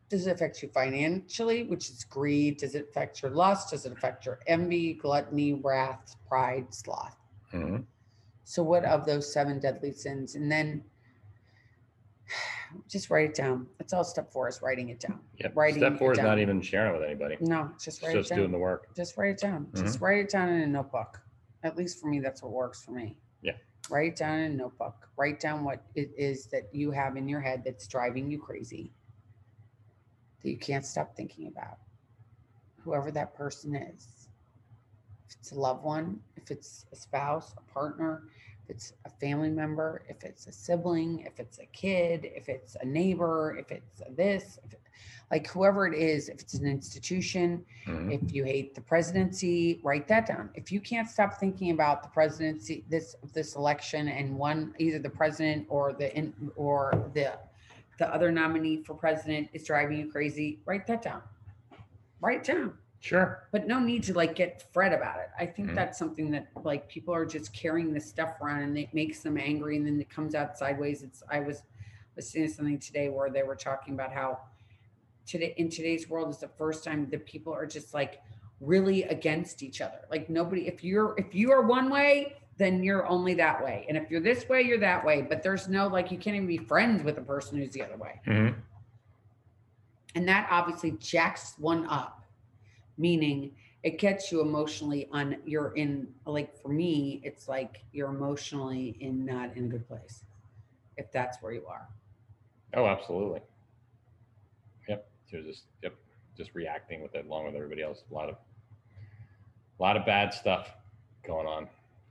[0.10, 2.58] Does it affect you financially, which is greed?
[2.58, 3.70] Does it affect your lust?
[3.70, 7.16] Does it affect your envy, gluttony, wrath, pride, sloth?
[7.54, 7.86] Mhm.
[8.44, 10.36] So what of those seven deadly sins?
[10.36, 10.84] And then
[12.88, 13.68] Just write it down.
[13.78, 15.20] That's all step four is writing it down.
[15.38, 15.56] Yep.
[15.56, 17.38] Writing Step it four is not even sharing it with anybody.
[17.40, 18.94] No, just It's write just it doing the work.
[18.96, 19.68] Just write it down.
[19.76, 21.20] Just write it down in a notebook.
[21.64, 23.18] At least for me, that's what works for me.
[23.90, 25.10] Write it down in a notebook.
[25.18, 28.92] Write down what it is that you have in your head that's driving you crazy.
[30.42, 31.80] That you can't stop thinking about.
[32.84, 34.30] Whoever that person is.
[35.28, 38.24] If it's a loved one, if it's a spouse, a partner,
[38.70, 42.76] if it's a family member, if it's a sibling, if it's a kid, if it's
[42.82, 44.80] a neighbor, if it's this, if it-
[45.32, 48.14] like whoever it is, if it's an institution, Mhm.
[48.14, 50.50] if you hate the presidency, write that down.
[50.56, 55.10] If you can't stop thinking about the presidency, this this election, and one either the
[55.10, 57.40] president or the in, or the
[57.98, 61.22] the other nominee for president is driving you crazy, write that down.
[62.22, 62.78] Write it down.
[63.02, 63.48] Sure.
[63.52, 65.30] But no need to like get fret about it.
[65.40, 65.76] I think Mhm.
[65.76, 69.38] that's something that like people are just carrying this stuff around and it makes them
[69.38, 71.02] angry and then it comes out sideways.
[71.04, 71.64] It's I was
[72.18, 74.40] listening to something today where they were talking about how
[75.26, 78.22] today in today's world is the first time that people are just like
[78.60, 80.00] really against each other.
[80.12, 83.86] Like nobody, if you're if you are one way, then you're only that way.
[83.88, 85.22] And if you're this way, you're that way.
[85.22, 87.96] But there's no like you can't even be friends with a person who's the other
[87.96, 88.20] way.
[88.26, 88.56] Mhm.
[90.16, 92.19] And that obviously jacks one up,
[93.00, 98.98] meaning it gets you emotionally on you're in like for me, it's like you're emotionally
[99.00, 100.26] in not in a good place.
[100.98, 101.88] If that's where you are.
[102.76, 103.40] Oh, absolutely.
[104.90, 105.10] Yep.
[105.30, 105.96] You're just yep,
[106.38, 108.04] just reacting with it along with everybody else.
[108.12, 108.36] A lot of
[109.80, 110.70] a lot of bad stuff
[111.26, 111.68] going on.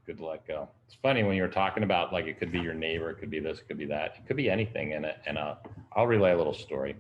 [0.07, 0.71] Good to let go.
[0.87, 3.29] It's funny when you were talking about like it could be your neighbor, it could
[3.31, 4.95] be this, it could be that, it could be anything.
[4.95, 5.57] And it and uh,
[5.95, 6.97] I'll relay a little story.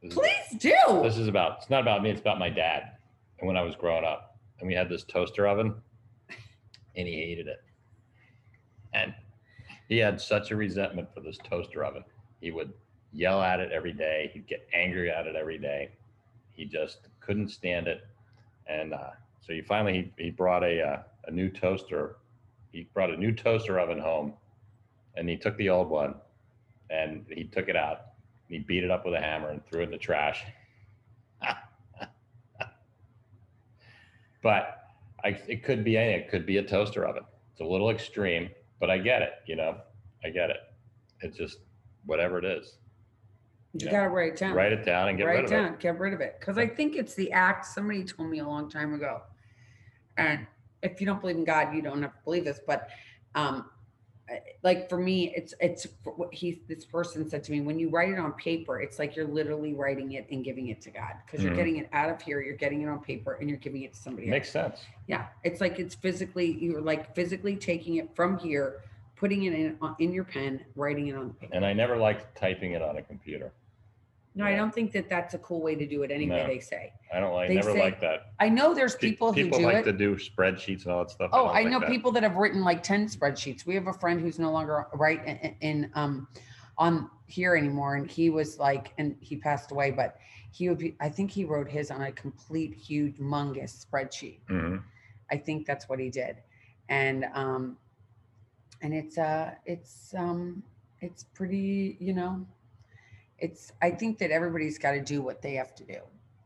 [0.00, 0.76] This is- Please do.
[1.02, 2.92] This is about, it's not about me, it's about my dad.
[3.38, 5.74] And when I was growing up, and we had this toaster oven,
[6.96, 7.62] and he hated it.
[8.94, 9.14] And
[9.88, 12.04] he had such a resentment for this toaster oven.
[12.40, 12.72] He would
[13.12, 15.90] yell at it every day, he'd get angry at it every day.
[16.52, 18.06] He just couldn't stand it.
[18.66, 22.16] And uh, so he finally, he, he brought a, uh, a new toaster.
[22.72, 24.34] He brought a new toaster oven home,
[25.16, 26.14] and he took the old one,
[26.90, 28.06] and he took it out.
[28.48, 30.44] He beat it up with a hammer and threw it in the trash.
[34.46, 34.84] But
[35.24, 36.20] I, it could be anything.
[36.20, 37.24] It could be a toaster oven.
[37.50, 39.32] It's a little extreme, but I get it.
[39.46, 39.78] You know,
[40.24, 40.58] I get it.
[41.20, 41.58] It's just
[42.04, 42.78] whatever it is.
[43.72, 43.90] You Yeah.
[43.90, 44.54] gotta write it down.
[44.54, 45.74] Write it down and get write rid it of down.
[45.74, 45.80] it.
[45.80, 46.36] Get rid of it.
[46.38, 47.66] Because I think it's the act.
[47.66, 49.22] Somebody told me a long time ago.
[50.16, 50.46] And
[50.84, 52.60] if you don't believe in God, you don't have to believe this.
[52.64, 52.88] But
[53.34, 53.68] um,
[54.62, 57.60] like for me, it's it's what he this person said to me.
[57.60, 60.80] When you write it on paper, it's like you're literally writing it and giving it
[60.82, 61.56] to God because you're Mhm.
[61.56, 62.40] getting it out of here.
[62.40, 64.32] You're getting it on paper and you're giving it to somebody else.
[64.32, 64.84] Makes sense.
[65.06, 68.80] Yeah, it's like it's physically you're like physically taking it from here,
[69.14, 71.54] putting it in uh, in your pen, writing it on the paper.
[71.54, 73.52] And I never liked typing it on a computer.
[74.36, 76.42] No, I don't think that that's a cool way to do it anyway.
[76.42, 76.46] No.
[76.46, 76.92] They say.
[77.12, 78.32] I don't like, They never say- liked that.
[78.38, 79.82] I know there's Pe- people who do like it.
[79.84, 81.30] to do spreadsheets and all that stuff.
[81.32, 81.88] Oh, don't I like know that.
[81.88, 83.64] people that have written like 10 spreadsheets.
[83.64, 86.28] We have a friend who's no longer right in, in um
[86.78, 87.94] on here anymore.
[87.96, 90.18] And he was like, and he passed away, but
[90.52, 94.40] he would be, I think he wrote his on a complete huge humongous spreadsheet.
[94.50, 94.82] Mhm.
[95.30, 96.36] I think that's what he did.
[96.90, 97.78] And um
[98.82, 100.62] and it's uh it's um
[101.00, 102.46] it's pretty, you know,
[103.38, 105.98] it's I think that everybody's got to do what they have to do.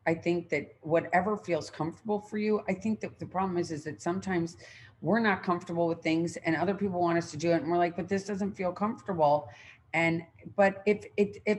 [0.06, 3.84] I think that whatever feels comfortable for you, I think that the problem is is
[3.84, 4.56] that sometimes
[5.02, 7.78] we're not comfortable with things and other people want us to do it and we're
[7.78, 9.48] like, but this doesn't feel comfortable.
[9.94, 10.22] And
[10.56, 11.58] but if it if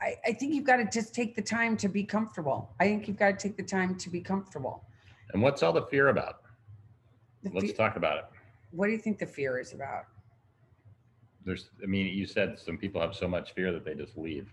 [0.00, 2.74] I, I think you've got to just take the time to be comfortable.
[2.80, 4.84] I think you've got to take the time to be comfortable.
[5.32, 6.40] And what's all the fear about?
[7.42, 8.24] The Let's fe- talk about it.
[8.70, 10.06] what do you think the fear is about?
[11.44, 14.52] There's, I mean, you said some people have so much fear that they just leave.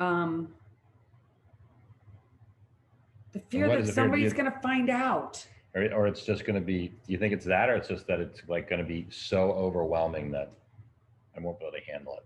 [0.00, 0.52] Um,
[3.32, 4.04] the fear what that is the fear?
[4.04, 5.46] Do somebody's you- going to find out.
[5.74, 8.06] Or, or it's just going to be, do you think it's that, or it's just
[8.06, 10.52] that it's like going to be so overwhelming that
[11.36, 12.24] I won't be able to handle it?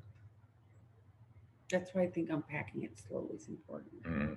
[1.70, 4.02] That's why I think unpacking it slowly is important.
[4.02, 4.36] Mhm.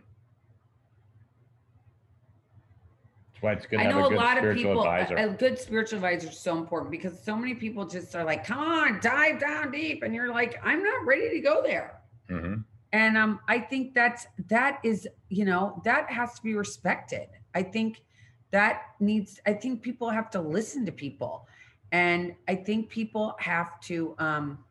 [3.30, 5.15] That's why it's good I know a a good lot of people, a, advisor.
[5.15, 8.59] a good spiritual advisor is so important because so many people just are like, come
[8.59, 10.03] on, dive down deep.
[10.03, 11.99] And you're like, I'm not ready to go there.
[12.29, 12.63] Mhm.
[12.93, 17.27] And um, I think that's that is, you know, that has to be respected.
[17.55, 18.03] I think
[18.51, 21.47] that needs, I think people have to listen to people.
[21.93, 24.63] And I think people have to, um,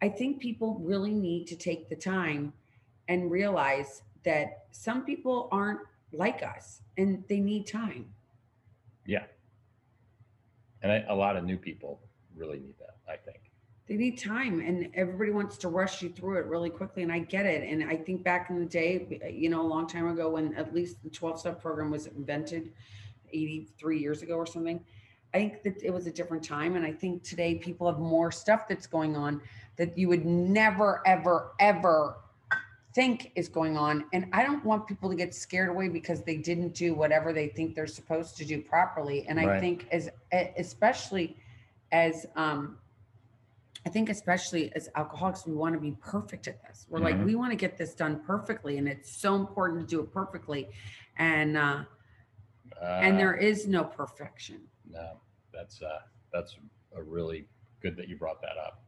[0.00, 2.52] I think people really need to take the time
[3.08, 5.80] and realize that some people aren't
[6.16, 8.06] like us and they need time.
[9.06, 9.24] Yeah.
[10.82, 12.00] And I, a lot of new people
[12.36, 13.40] really need that, I think.
[13.86, 17.18] they need time and everybody wants to rush you through it really quickly and i
[17.18, 20.30] get it and i think back in the day you know a long time ago
[20.30, 22.72] when at least the 12 step program was invented
[23.32, 24.80] 83 years ago or something
[25.34, 28.32] i think that it was a different time and i think today people have more
[28.32, 29.40] stuff that's going on
[29.76, 32.16] that you would never ever ever
[32.94, 36.36] think is going on and i don't want people to get scared away because they
[36.36, 39.60] didn't do whatever they think they're supposed to do properly and i Right.
[39.60, 40.08] think as
[40.58, 41.36] especially
[41.92, 42.78] as um
[43.86, 46.86] I think especially as alcoholics, we want to be perfect at this.
[46.88, 47.26] We're like, Mhm.
[47.26, 50.70] we want to get this done perfectly, and it's so important to do it perfectly.
[51.18, 51.84] And uh,
[52.80, 54.70] and Uh, there is no perfection.
[54.88, 55.20] No,
[55.52, 55.98] that's uh,
[56.32, 56.56] that's
[56.96, 57.46] a really
[57.82, 58.84] good that you brought that up.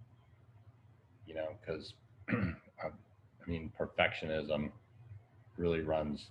[1.27, 1.95] You know, because
[3.47, 4.71] I mean, perfectionism
[5.57, 6.27] really runs,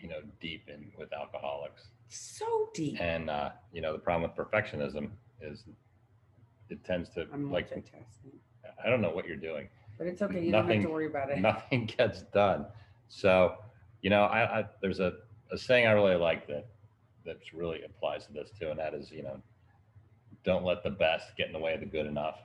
[0.00, 3.00] you know, deep in with alcoholics, So deep.
[3.00, 5.64] and uh, you know, the problem with perfectionism is
[6.70, 7.70] it tends to I'm like
[8.84, 9.68] I don't know what you're doing.
[9.98, 10.44] but it's okay.
[10.44, 11.38] You don't have nothing- to worry about it.
[11.38, 12.66] nothing gets done.
[13.08, 13.56] So,
[14.02, 15.14] you know, I, I there's a,
[15.52, 16.66] a saying I really like that
[17.24, 19.40] that really applies to this too, and that is, you know,
[20.44, 22.36] don't let the best get in the way of the good enough.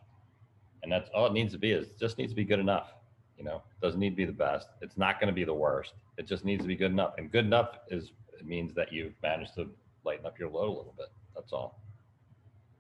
[0.83, 2.93] And that's all it needs to be is just needs to be good enough.
[3.39, 4.67] You know, doesn't need to be the best.
[4.81, 5.93] It's not going to be the worst.
[6.17, 7.13] It just needs to be good enough.
[7.17, 9.69] And good enough is it means that you've managed to
[10.03, 11.07] lighten up your load a little bit.
[11.33, 11.79] That's all.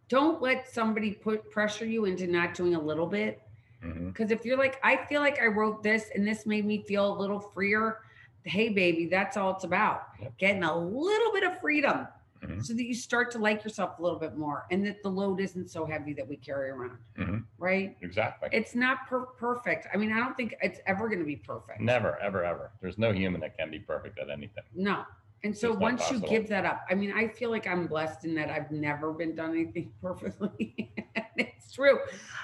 [0.09, 3.41] Don't let somebody put pressure you into not doing a little bit.
[3.83, 4.09] Mm-hmm.
[4.09, 7.15] Because if you're like, I feel like I wrote this and this made me feel
[7.15, 7.99] a little freer.
[8.43, 10.07] Hey, baby, that's all it's about.
[10.21, 10.37] Yep.
[10.37, 12.07] Getting a little bit of freedom
[12.41, 12.63] Mhm.
[12.63, 15.39] so that you start to like yourself a little bit more and that the load
[15.41, 16.97] isn't so heavy that we carry around.
[17.17, 17.43] Mhm.
[17.57, 17.97] Right.
[18.01, 18.49] Exactly.
[18.51, 19.87] It's not per- perfect.
[19.93, 21.81] I mean, I don't think it's ever going to be perfect.
[21.81, 22.71] Never, ever, ever.
[22.81, 24.63] There's no human that can be perfect at anything.
[24.73, 25.03] No.
[25.43, 28.25] And so It's once you give that up, I mean, I feel like I'm blessed
[28.25, 30.93] in that I've never been done anything perfectly.
[31.37, 31.99] It's true.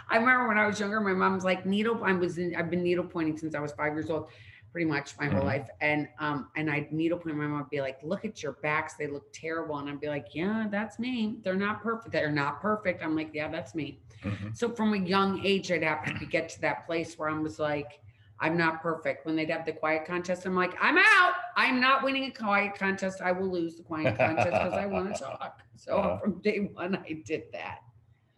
[0.10, 2.01] I remember when I was younger, my mom's like needle.
[2.03, 4.29] I was in, I've been needle pointing since I was five years old,
[4.75, 5.45] pretty much my whole Mhm.
[5.45, 5.69] life.
[5.79, 7.38] And um, and I'd needle point.
[7.38, 10.09] My mom would be like, "Look at your backs; they look terrible." And I'd be
[10.09, 11.39] like, "Yeah, that's me.
[11.43, 12.11] They're not perfect.
[12.11, 14.57] They're not perfect." I'm like, "Yeah, that's me." Mhm.
[14.57, 17.57] So from a young age, I'd have to get to that place where I was
[17.57, 18.01] like,
[18.41, 19.25] I'm not perfect.
[19.25, 21.33] When they'd have the quiet contest, I'm like, I'm out.
[21.55, 23.21] I'm not winning a quiet contest.
[23.21, 25.61] I will lose the quiet contest because I want to talk.
[25.77, 26.17] So Uh-huh.
[26.21, 27.79] from day one, I did that.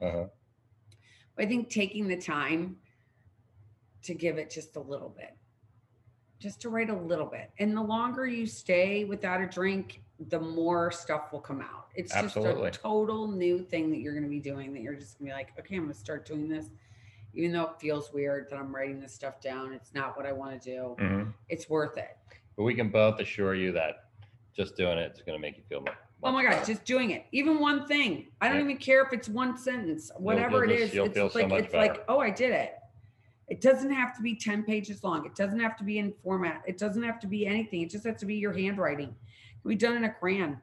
[0.02, 0.28] Uh-huh.
[1.38, 2.78] I think taking the time
[4.04, 5.36] to give it just a little bit,
[6.40, 7.52] just to write a little bit.
[7.60, 11.88] And the longer you stay without a drink, the more stuff will come out.
[11.96, 12.70] It's Absolutely.
[12.70, 15.30] just a total new thing that you're going to be doing that you're just going
[15.30, 16.70] to be like, okay, I'm going to start doing this.
[17.34, 20.32] Even though it feels weird that I'm writing this stuff down, it's not what I
[20.32, 20.96] want to do.
[21.00, 21.34] Mhm.
[21.50, 22.18] It's worth it.
[22.56, 24.06] But we can both assure you that
[24.56, 25.94] just doing it is going to make you feel much.
[26.24, 27.26] Oh my gosh, just doing it.
[27.32, 28.30] Even one thing.
[28.42, 28.64] I don't Yeah.
[28.64, 30.96] even care if it's one sentence, whatever you'll it just- is.
[30.96, 32.74] you'll It's so like much it's like, oh, I did it.
[33.48, 35.26] It doesn't have to be 10 pages long.
[35.26, 36.64] It doesn't have to be in format.
[36.68, 37.82] It doesn't have to be anything.
[37.82, 39.10] It just has to be your handwriting.
[39.10, 40.62] It can be done in a crayon.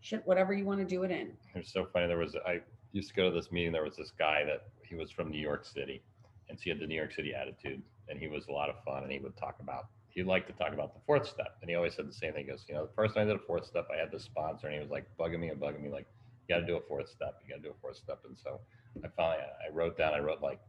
[0.00, 1.32] Shit, whatever you want to do it in.
[1.54, 2.06] It's so funny.
[2.06, 2.60] There was I
[2.92, 3.72] used to go to this meeting.
[3.72, 6.02] There was this guy that he was from New York City,
[6.48, 8.76] and so he had the New York City attitude, and he was a lot of
[8.84, 9.02] fun.
[9.02, 11.76] And he would talk about he liked to talk about the fourth step, and he
[11.76, 12.44] always said the same thing.
[12.44, 14.24] He goes, you know, the first time I did a fourth step, I had this
[14.24, 16.06] sponsor, and he was like bugging me and bugging me, like,
[16.48, 17.36] you got to do a fourth step.
[17.44, 18.20] You got to do a fourth step.
[18.26, 18.60] And so
[19.04, 20.14] I finally I wrote down.
[20.14, 20.60] I wrote like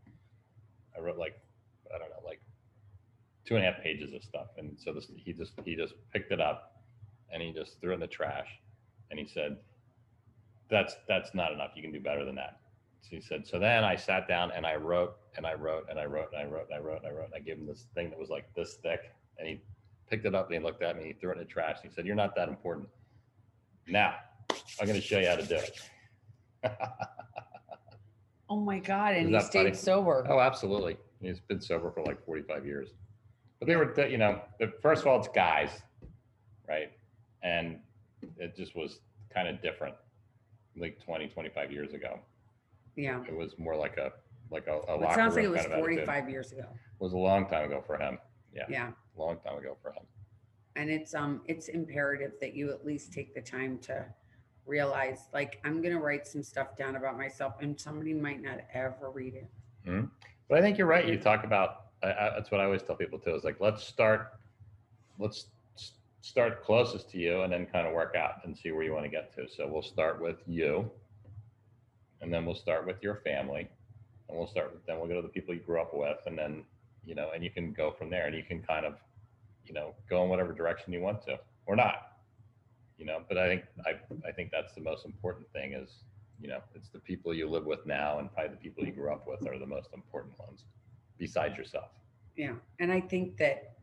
[0.96, 1.40] I wrote like
[1.94, 2.42] I don't know like
[3.46, 6.32] two and a half pages of stuff, and so this he just he just picked
[6.32, 6.82] it up,
[7.32, 8.48] and he just threw it in the trash,
[9.10, 9.58] and he said
[10.70, 11.72] that's that's not enough.
[11.76, 12.60] You can do better than that.
[13.02, 13.46] So he said.
[13.46, 16.42] So then I sat down and I wrote and I wrote and I wrote and
[16.42, 17.26] I wrote and I wrote and I wrote.
[17.26, 19.62] And I gave him this thing that was like this thick, and he
[20.10, 21.04] picked it up and he looked at me.
[21.04, 21.78] And he threw it in the trash.
[21.82, 22.88] And he said, "You're not that important."
[23.88, 24.16] Now
[24.80, 25.82] I'm going to show you how to do it.
[28.52, 29.16] Oh my God.
[29.16, 29.74] And he stayed funny?
[29.74, 30.28] sober.
[30.30, 30.98] oh, absolutely.
[31.22, 32.90] He's been sober for like 45 years.
[33.60, 35.70] But they were, you know, the, first of all, it's guys,
[36.68, 36.92] right?
[37.44, 37.78] And
[38.38, 39.00] it just was
[39.34, 39.96] kind of different,
[40.76, 42.20] like 20, 25 years ago.
[42.96, 43.24] Yeah.
[43.28, 44.12] It was more like a
[44.50, 46.06] like a, a it sounds like it was kind of attitude.
[46.06, 46.66] 45 years ago.
[46.74, 48.18] It was a long time ago for him.
[48.54, 48.92] Yeah, Yeah.
[49.16, 50.04] long time ago for him.
[50.76, 54.06] and it's um it's imperative that you at least take the time to
[54.66, 58.60] realize like i'm going to write some stuff down about myself and somebody might not
[58.74, 59.50] ever read it
[60.52, 61.08] But I think you're right.
[61.08, 63.34] You talk about I, I, that's what I always tell people too.
[63.34, 64.34] Is like let's start,
[65.18, 65.46] let's
[66.20, 69.06] start closest to you, and then kind of work out and see where you want
[69.06, 69.48] to get to.
[69.48, 70.92] So we'll start with you,
[72.20, 73.70] and then we'll start with your family,
[74.28, 76.38] and we'll start with then we'll go to the people you grew up with, and
[76.38, 76.66] then
[77.06, 78.96] you know, and you can go from there, and you can kind of,
[79.66, 82.18] you know, go in whatever direction you want to, or not,
[82.98, 83.22] you know.
[83.26, 83.92] But I think I
[84.28, 85.92] I think that's the most important thing is
[86.42, 89.12] you know, it's the people you live with now and probably the people you grew
[89.14, 90.66] up with are the most important ones
[91.18, 91.90] besides yourself.
[92.36, 92.54] Yeah.
[92.80, 93.74] And I think that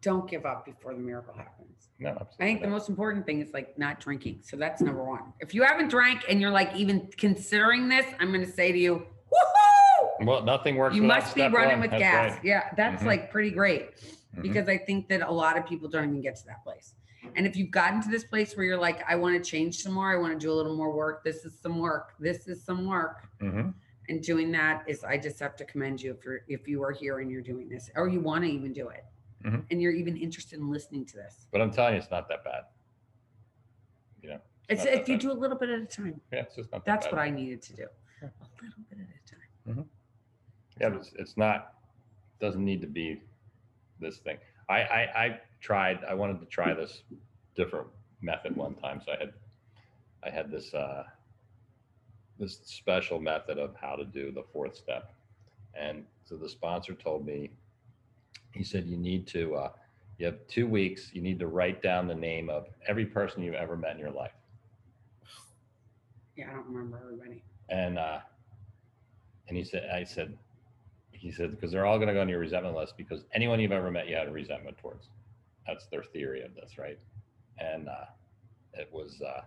[0.00, 1.88] don't give up before the miracle happens.
[1.98, 2.36] No, absolutely.
[2.40, 4.40] I think the most important thing is like not drinking.
[4.42, 5.32] So that's number one.
[5.40, 8.78] If you haven't drank and you're like even considering this, I'm going to say to
[8.78, 10.26] you, woohoo!
[10.26, 10.96] Well, nothing works.
[10.96, 11.80] You must be running one.
[11.82, 12.32] with That's gas.
[12.32, 12.44] right.
[12.44, 13.06] Yeah, that's Mhm.
[13.06, 13.90] like pretty great
[14.36, 14.42] Mhm.
[14.42, 16.94] because I think that a lot of people don't even get to that place.
[17.36, 19.92] And if you've gotten to this place where you're like, I want to change some
[19.92, 21.24] more, I want to do a little more work.
[21.24, 22.14] This is some work.
[22.20, 23.28] This is some work.
[23.40, 23.74] Mhm.
[24.08, 26.92] And doing that is, I just have to commend you if you're if you are
[26.92, 29.04] here and you're doing this, or you want to even do it,
[29.44, 29.64] Mhm.
[29.70, 31.46] and you're even interested in listening to this.
[31.50, 32.64] But I'm telling you, it's not that bad.
[34.22, 35.20] You know, It's that if you bad.
[35.22, 36.20] do a little bit at a time.
[36.32, 36.84] yeah, it's just not.
[36.84, 37.12] That That's bad.
[37.14, 37.86] what I needed to do.
[38.22, 38.26] A
[38.62, 39.88] little bit at a time.
[40.80, 41.74] Yeah, but it's, it's not,
[42.40, 43.22] doesn't need to be
[44.00, 44.38] this thing.
[44.68, 47.02] I, I, I tried, I wanted to try this
[47.56, 47.86] different
[48.20, 49.00] method one time.
[49.04, 49.32] So I had,
[50.22, 51.04] I had this, uh,
[52.38, 55.14] this special method of how to do the fourth step.
[55.74, 57.50] And so the sponsor told me,
[58.52, 59.70] he said, you need to, uh,
[60.18, 63.54] you have two weeks, you need to write down the name of every person you've
[63.54, 64.34] ever met in your life.
[66.36, 67.42] Yeah, I don't remember everybody.
[67.70, 68.18] And uh,
[69.48, 70.36] and he said, I said,
[71.12, 73.72] he said, because they're all going to go on your resentment list because anyone you've
[73.72, 75.08] ever met, you had a resentment towards.
[75.66, 76.98] That's their theory of this, right?
[77.58, 78.06] And uh,
[78.74, 79.42] it was, uh,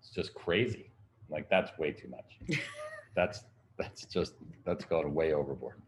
[0.00, 0.90] it's just crazy.
[1.28, 2.60] Like that's way too much.
[3.14, 3.44] that's
[3.78, 5.80] that's just that's going way overboard.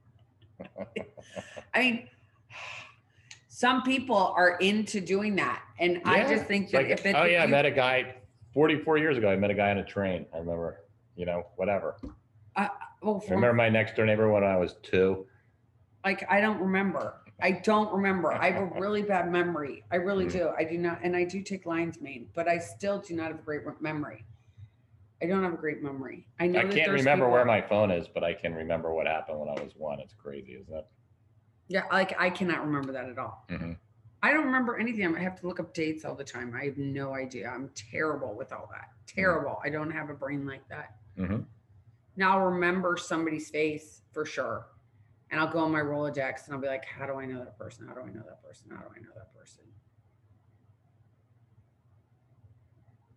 [1.74, 2.09] I mean,
[3.49, 7.47] some people are into doing that, and I just think that like, oh yeah, I
[7.47, 8.14] met a guy
[8.55, 9.28] 44 years ago.
[9.28, 10.26] I met a guy on a train.
[10.32, 10.84] I remember,
[11.16, 11.97] you know, whatever.
[13.03, 15.26] well, I remember my next door neighbor when I was two.
[16.05, 17.21] like I don't remember.
[17.43, 18.32] I don't remember.
[18.32, 19.84] I have a really bad memory.
[19.90, 20.32] I really Mm.
[20.32, 20.49] do.
[20.57, 23.40] I do not, and I do take lion's mane, but I still do not have
[23.40, 24.24] a great memory.
[25.20, 26.26] I don't have a great memory.
[26.40, 29.07] I know I can't remember people- where my phone is, but I can remember what
[29.07, 29.99] happened when I was one.
[30.01, 30.86] It's crazy, isn't it?
[31.68, 33.45] Yeah, like I cannot remember that at all.
[33.49, 33.76] Mhm.
[34.22, 35.16] I don't remember anything.
[35.16, 36.55] I have to look up dates all the time.
[36.55, 37.49] I have no idea.
[37.49, 38.90] I'm terrible with all that.
[39.07, 39.61] Terrible.
[39.64, 40.95] I don't have a brain like that.
[41.18, 41.47] Mhm.
[42.16, 44.66] Now I'll remember somebody's face for sure.
[45.33, 47.59] And I'll go on my Rolodex and I'll be like, how do I know that
[47.59, 47.89] person?
[47.89, 48.66] How do I know that person?
[48.70, 49.64] How do I know that person?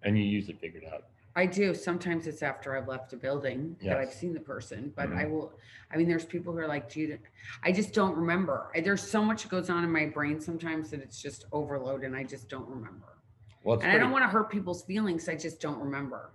[0.01, 1.07] And you usually figured out.
[1.35, 1.73] I do.
[1.73, 5.17] Sometimes it's after I've left a building that I've seen the person, but Mhm.
[5.17, 5.59] I will.
[5.91, 7.19] I mean, there's people who are like, dude,
[7.63, 8.71] I just don't remember.
[8.73, 12.05] I, there's so much that goes on in my brain sometimes that it's just overload
[12.05, 13.17] and I just don't remember.
[13.63, 15.27] Well, and I don't want to hurt people's feelings.
[15.27, 16.29] I just don't remember.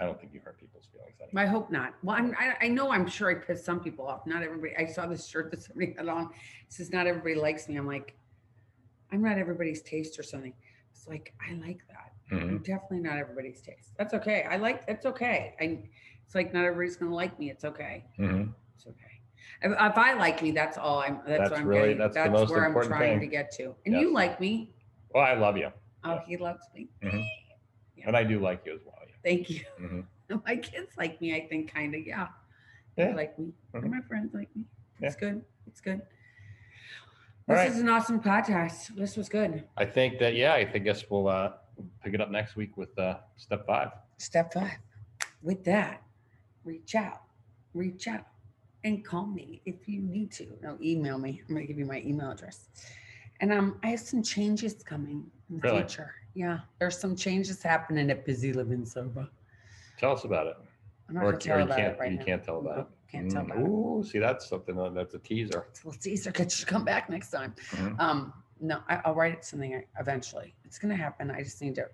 [0.00, 1.14] I don't think you hurt people's feelings.
[1.22, 1.42] Anyway.
[1.42, 1.94] I hope not.
[2.02, 4.26] Well, I'm, I, I know I'm sure I pissed some people off.
[4.26, 4.72] Not everybody.
[4.76, 6.24] I saw this shirt that somebody had on.
[6.66, 7.76] It says, not everybody likes me.
[7.76, 8.16] I'm like,
[9.12, 10.52] I'm not everybody's taste or something.
[10.92, 12.12] It's like, I like that.
[12.32, 12.64] I'm Mhm.
[12.64, 13.92] definitely not everybody's taste.
[13.96, 14.42] That's okay.
[14.50, 15.54] I like, it's okay.
[15.60, 15.84] I,
[16.24, 17.50] it's like, not everybody's going to like me.
[17.50, 18.04] It's okay.
[18.18, 18.52] Mhm.
[18.74, 19.20] It's okay.
[19.62, 21.98] If, if I like me, that's all I'm, that's, That's what I'm really- getting.
[21.98, 23.74] that's That's most where I'm trying to get to.
[23.86, 24.72] And you like me.
[25.14, 25.70] Well, I love you,
[26.02, 26.20] Oh, Yeah.
[26.26, 26.88] he loves me.
[27.02, 27.24] Mhm.
[27.96, 28.08] Yeah.
[28.08, 28.93] and I do like you as well.
[29.24, 29.30] Yeah.
[29.30, 29.60] Thank you.
[29.80, 30.06] Mhm.
[30.46, 32.06] My kids like me, I think, kind of.
[32.06, 32.28] Yeah.
[32.96, 33.14] They Yeah.
[33.14, 33.52] like me.
[33.74, 33.90] Mhm.
[33.90, 34.64] My friends like me.
[35.00, 35.08] Yeah.
[35.08, 35.44] It's good.
[35.66, 36.00] It's good.
[37.46, 37.70] All This right.
[37.70, 38.94] is an awesome podcast.
[38.96, 39.64] This was good.
[39.76, 41.52] I think that yeah, I think guess we'll uh,
[42.02, 43.90] pick it up next week with uh, step five.
[44.18, 44.78] Step five.
[45.42, 46.02] With that,
[46.64, 47.20] reach out,
[47.74, 48.26] reach out,
[48.84, 50.46] and call me if you need to.
[50.62, 51.42] No, email me.
[51.46, 52.68] I'm gonna give you my email address.
[53.40, 55.78] And um, I have some changes coming in the Really?
[55.80, 56.14] future.
[56.34, 59.28] Yeah, there's some changes happening at Busy Living Sober.
[59.98, 60.56] Tell us about it.
[61.08, 62.24] I'm not Or, or you about can't it right you now.
[62.24, 63.10] can't tell about Nope, it.
[63.12, 64.08] Can't tell Mm, about it.
[64.10, 65.66] See that's something that's a teaser.
[65.70, 66.32] It's a little teaser.
[66.32, 67.54] Could you come back next time?
[67.70, 68.00] Mhm.
[68.00, 70.54] Um, no, I, I'll write it something eventually.
[70.64, 71.30] It's gonna happen.
[71.30, 71.86] I just need to.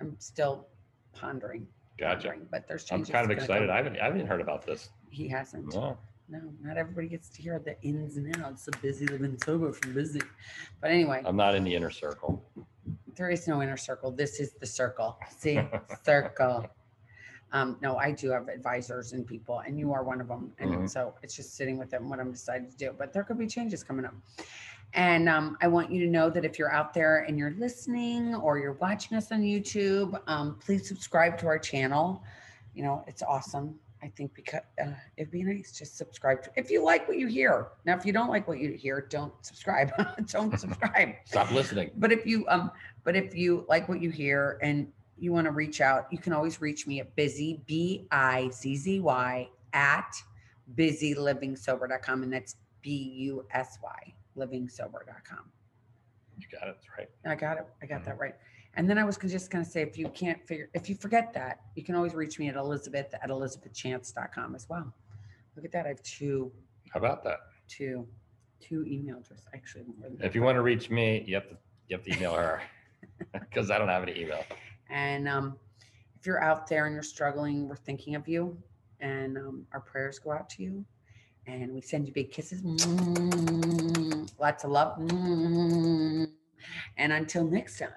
[0.00, 0.66] I'm still
[1.14, 1.66] pondering.
[1.98, 2.28] Gotcha.
[2.28, 3.08] pondering, But there's changes.
[3.08, 3.70] I'm kind of excited.
[3.70, 4.90] I haven't I haven't heard about this.
[5.10, 5.74] He hasn't.
[5.74, 5.96] No.
[6.28, 9.94] No, not everybody gets to hear the ins and outs of busy living sober from
[9.94, 10.20] busy.
[10.80, 12.44] But anyway, I'm not in the inner circle.
[13.16, 14.10] There is no inner circle.
[14.10, 15.18] This is the circle.
[15.36, 15.60] See,
[16.04, 16.66] circle.
[17.52, 20.52] Um, no, I do have advisors and people, and you are one of them.
[20.58, 20.90] And Mhm.
[20.90, 22.94] so it's just sitting with them what I'm deciding to do.
[22.96, 24.14] But there could be changes coming up.
[24.94, 28.34] And um, I want you to know that if you're out there and you're listening
[28.34, 32.22] or you're watching us on YouTube, um, please subscribe to our channel.
[32.74, 33.78] You know, it's awesome.
[34.02, 37.26] I think because uh, it'd be nice just subscribe to, if you like what you
[37.26, 37.68] hear.
[37.84, 39.90] Now, if you don't like what you hear, don't subscribe.
[40.26, 41.14] don't subscribe.
[41.24, 41.90] Stop listening.
[41.96, 42.70] But if you um,
[43.06, 46.32] but if you like what you hear and you want to reach out, you can
[46.34, 50.12] always reach me at busy b i z z y at
[50.74, 55.50] busylivingsober.com, and that's b u s y livingsober.com.
[56.38, 56.74] You got it.
[56.76, 57.08] That's right.
[57.24, 57.66] I got it.
[57.80, 58.06] I got Mhm.
[58.06, 58.34] that right.
[58.74, 61.60] And then I was just gonna say, if you can't figure, if you forget that,
[61.76, 64.92] you can always reach me at Elizabeth at elizabethchance.com as well.
[65.54, 65.86] Look at that.
[65.86, 66.52] I have two,
[66.90, 67.38] How about that?
[67.68, 68.06] two,
[68.60, 69.84] two email addresses, actually.
[69.84, 71.56] more than If you want to reach me, you have to
[71.88, 72.60] you have to email her
[73.32, 74.44] because I don't have any email.
[74.90, 75.56] And um,
[76.18, 78.56] if you're out there and you're struggling, we're thinking of you,
[79.00, 80.84] and um, our prayers go out to you.
[81.48, 82.60] And we send you big kisses,
[84.38, 84.98] lots of love.
[86.98, 87.90] And until next time,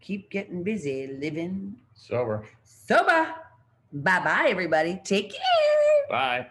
[0.00, 2.44] keep getting busy, living Sober.
[2.62, 3.32] sober.
[3.92, 5.00] Bye bye, everybody.
[5.02, 6.06] Take care.
[6.10, 6.46] Bye.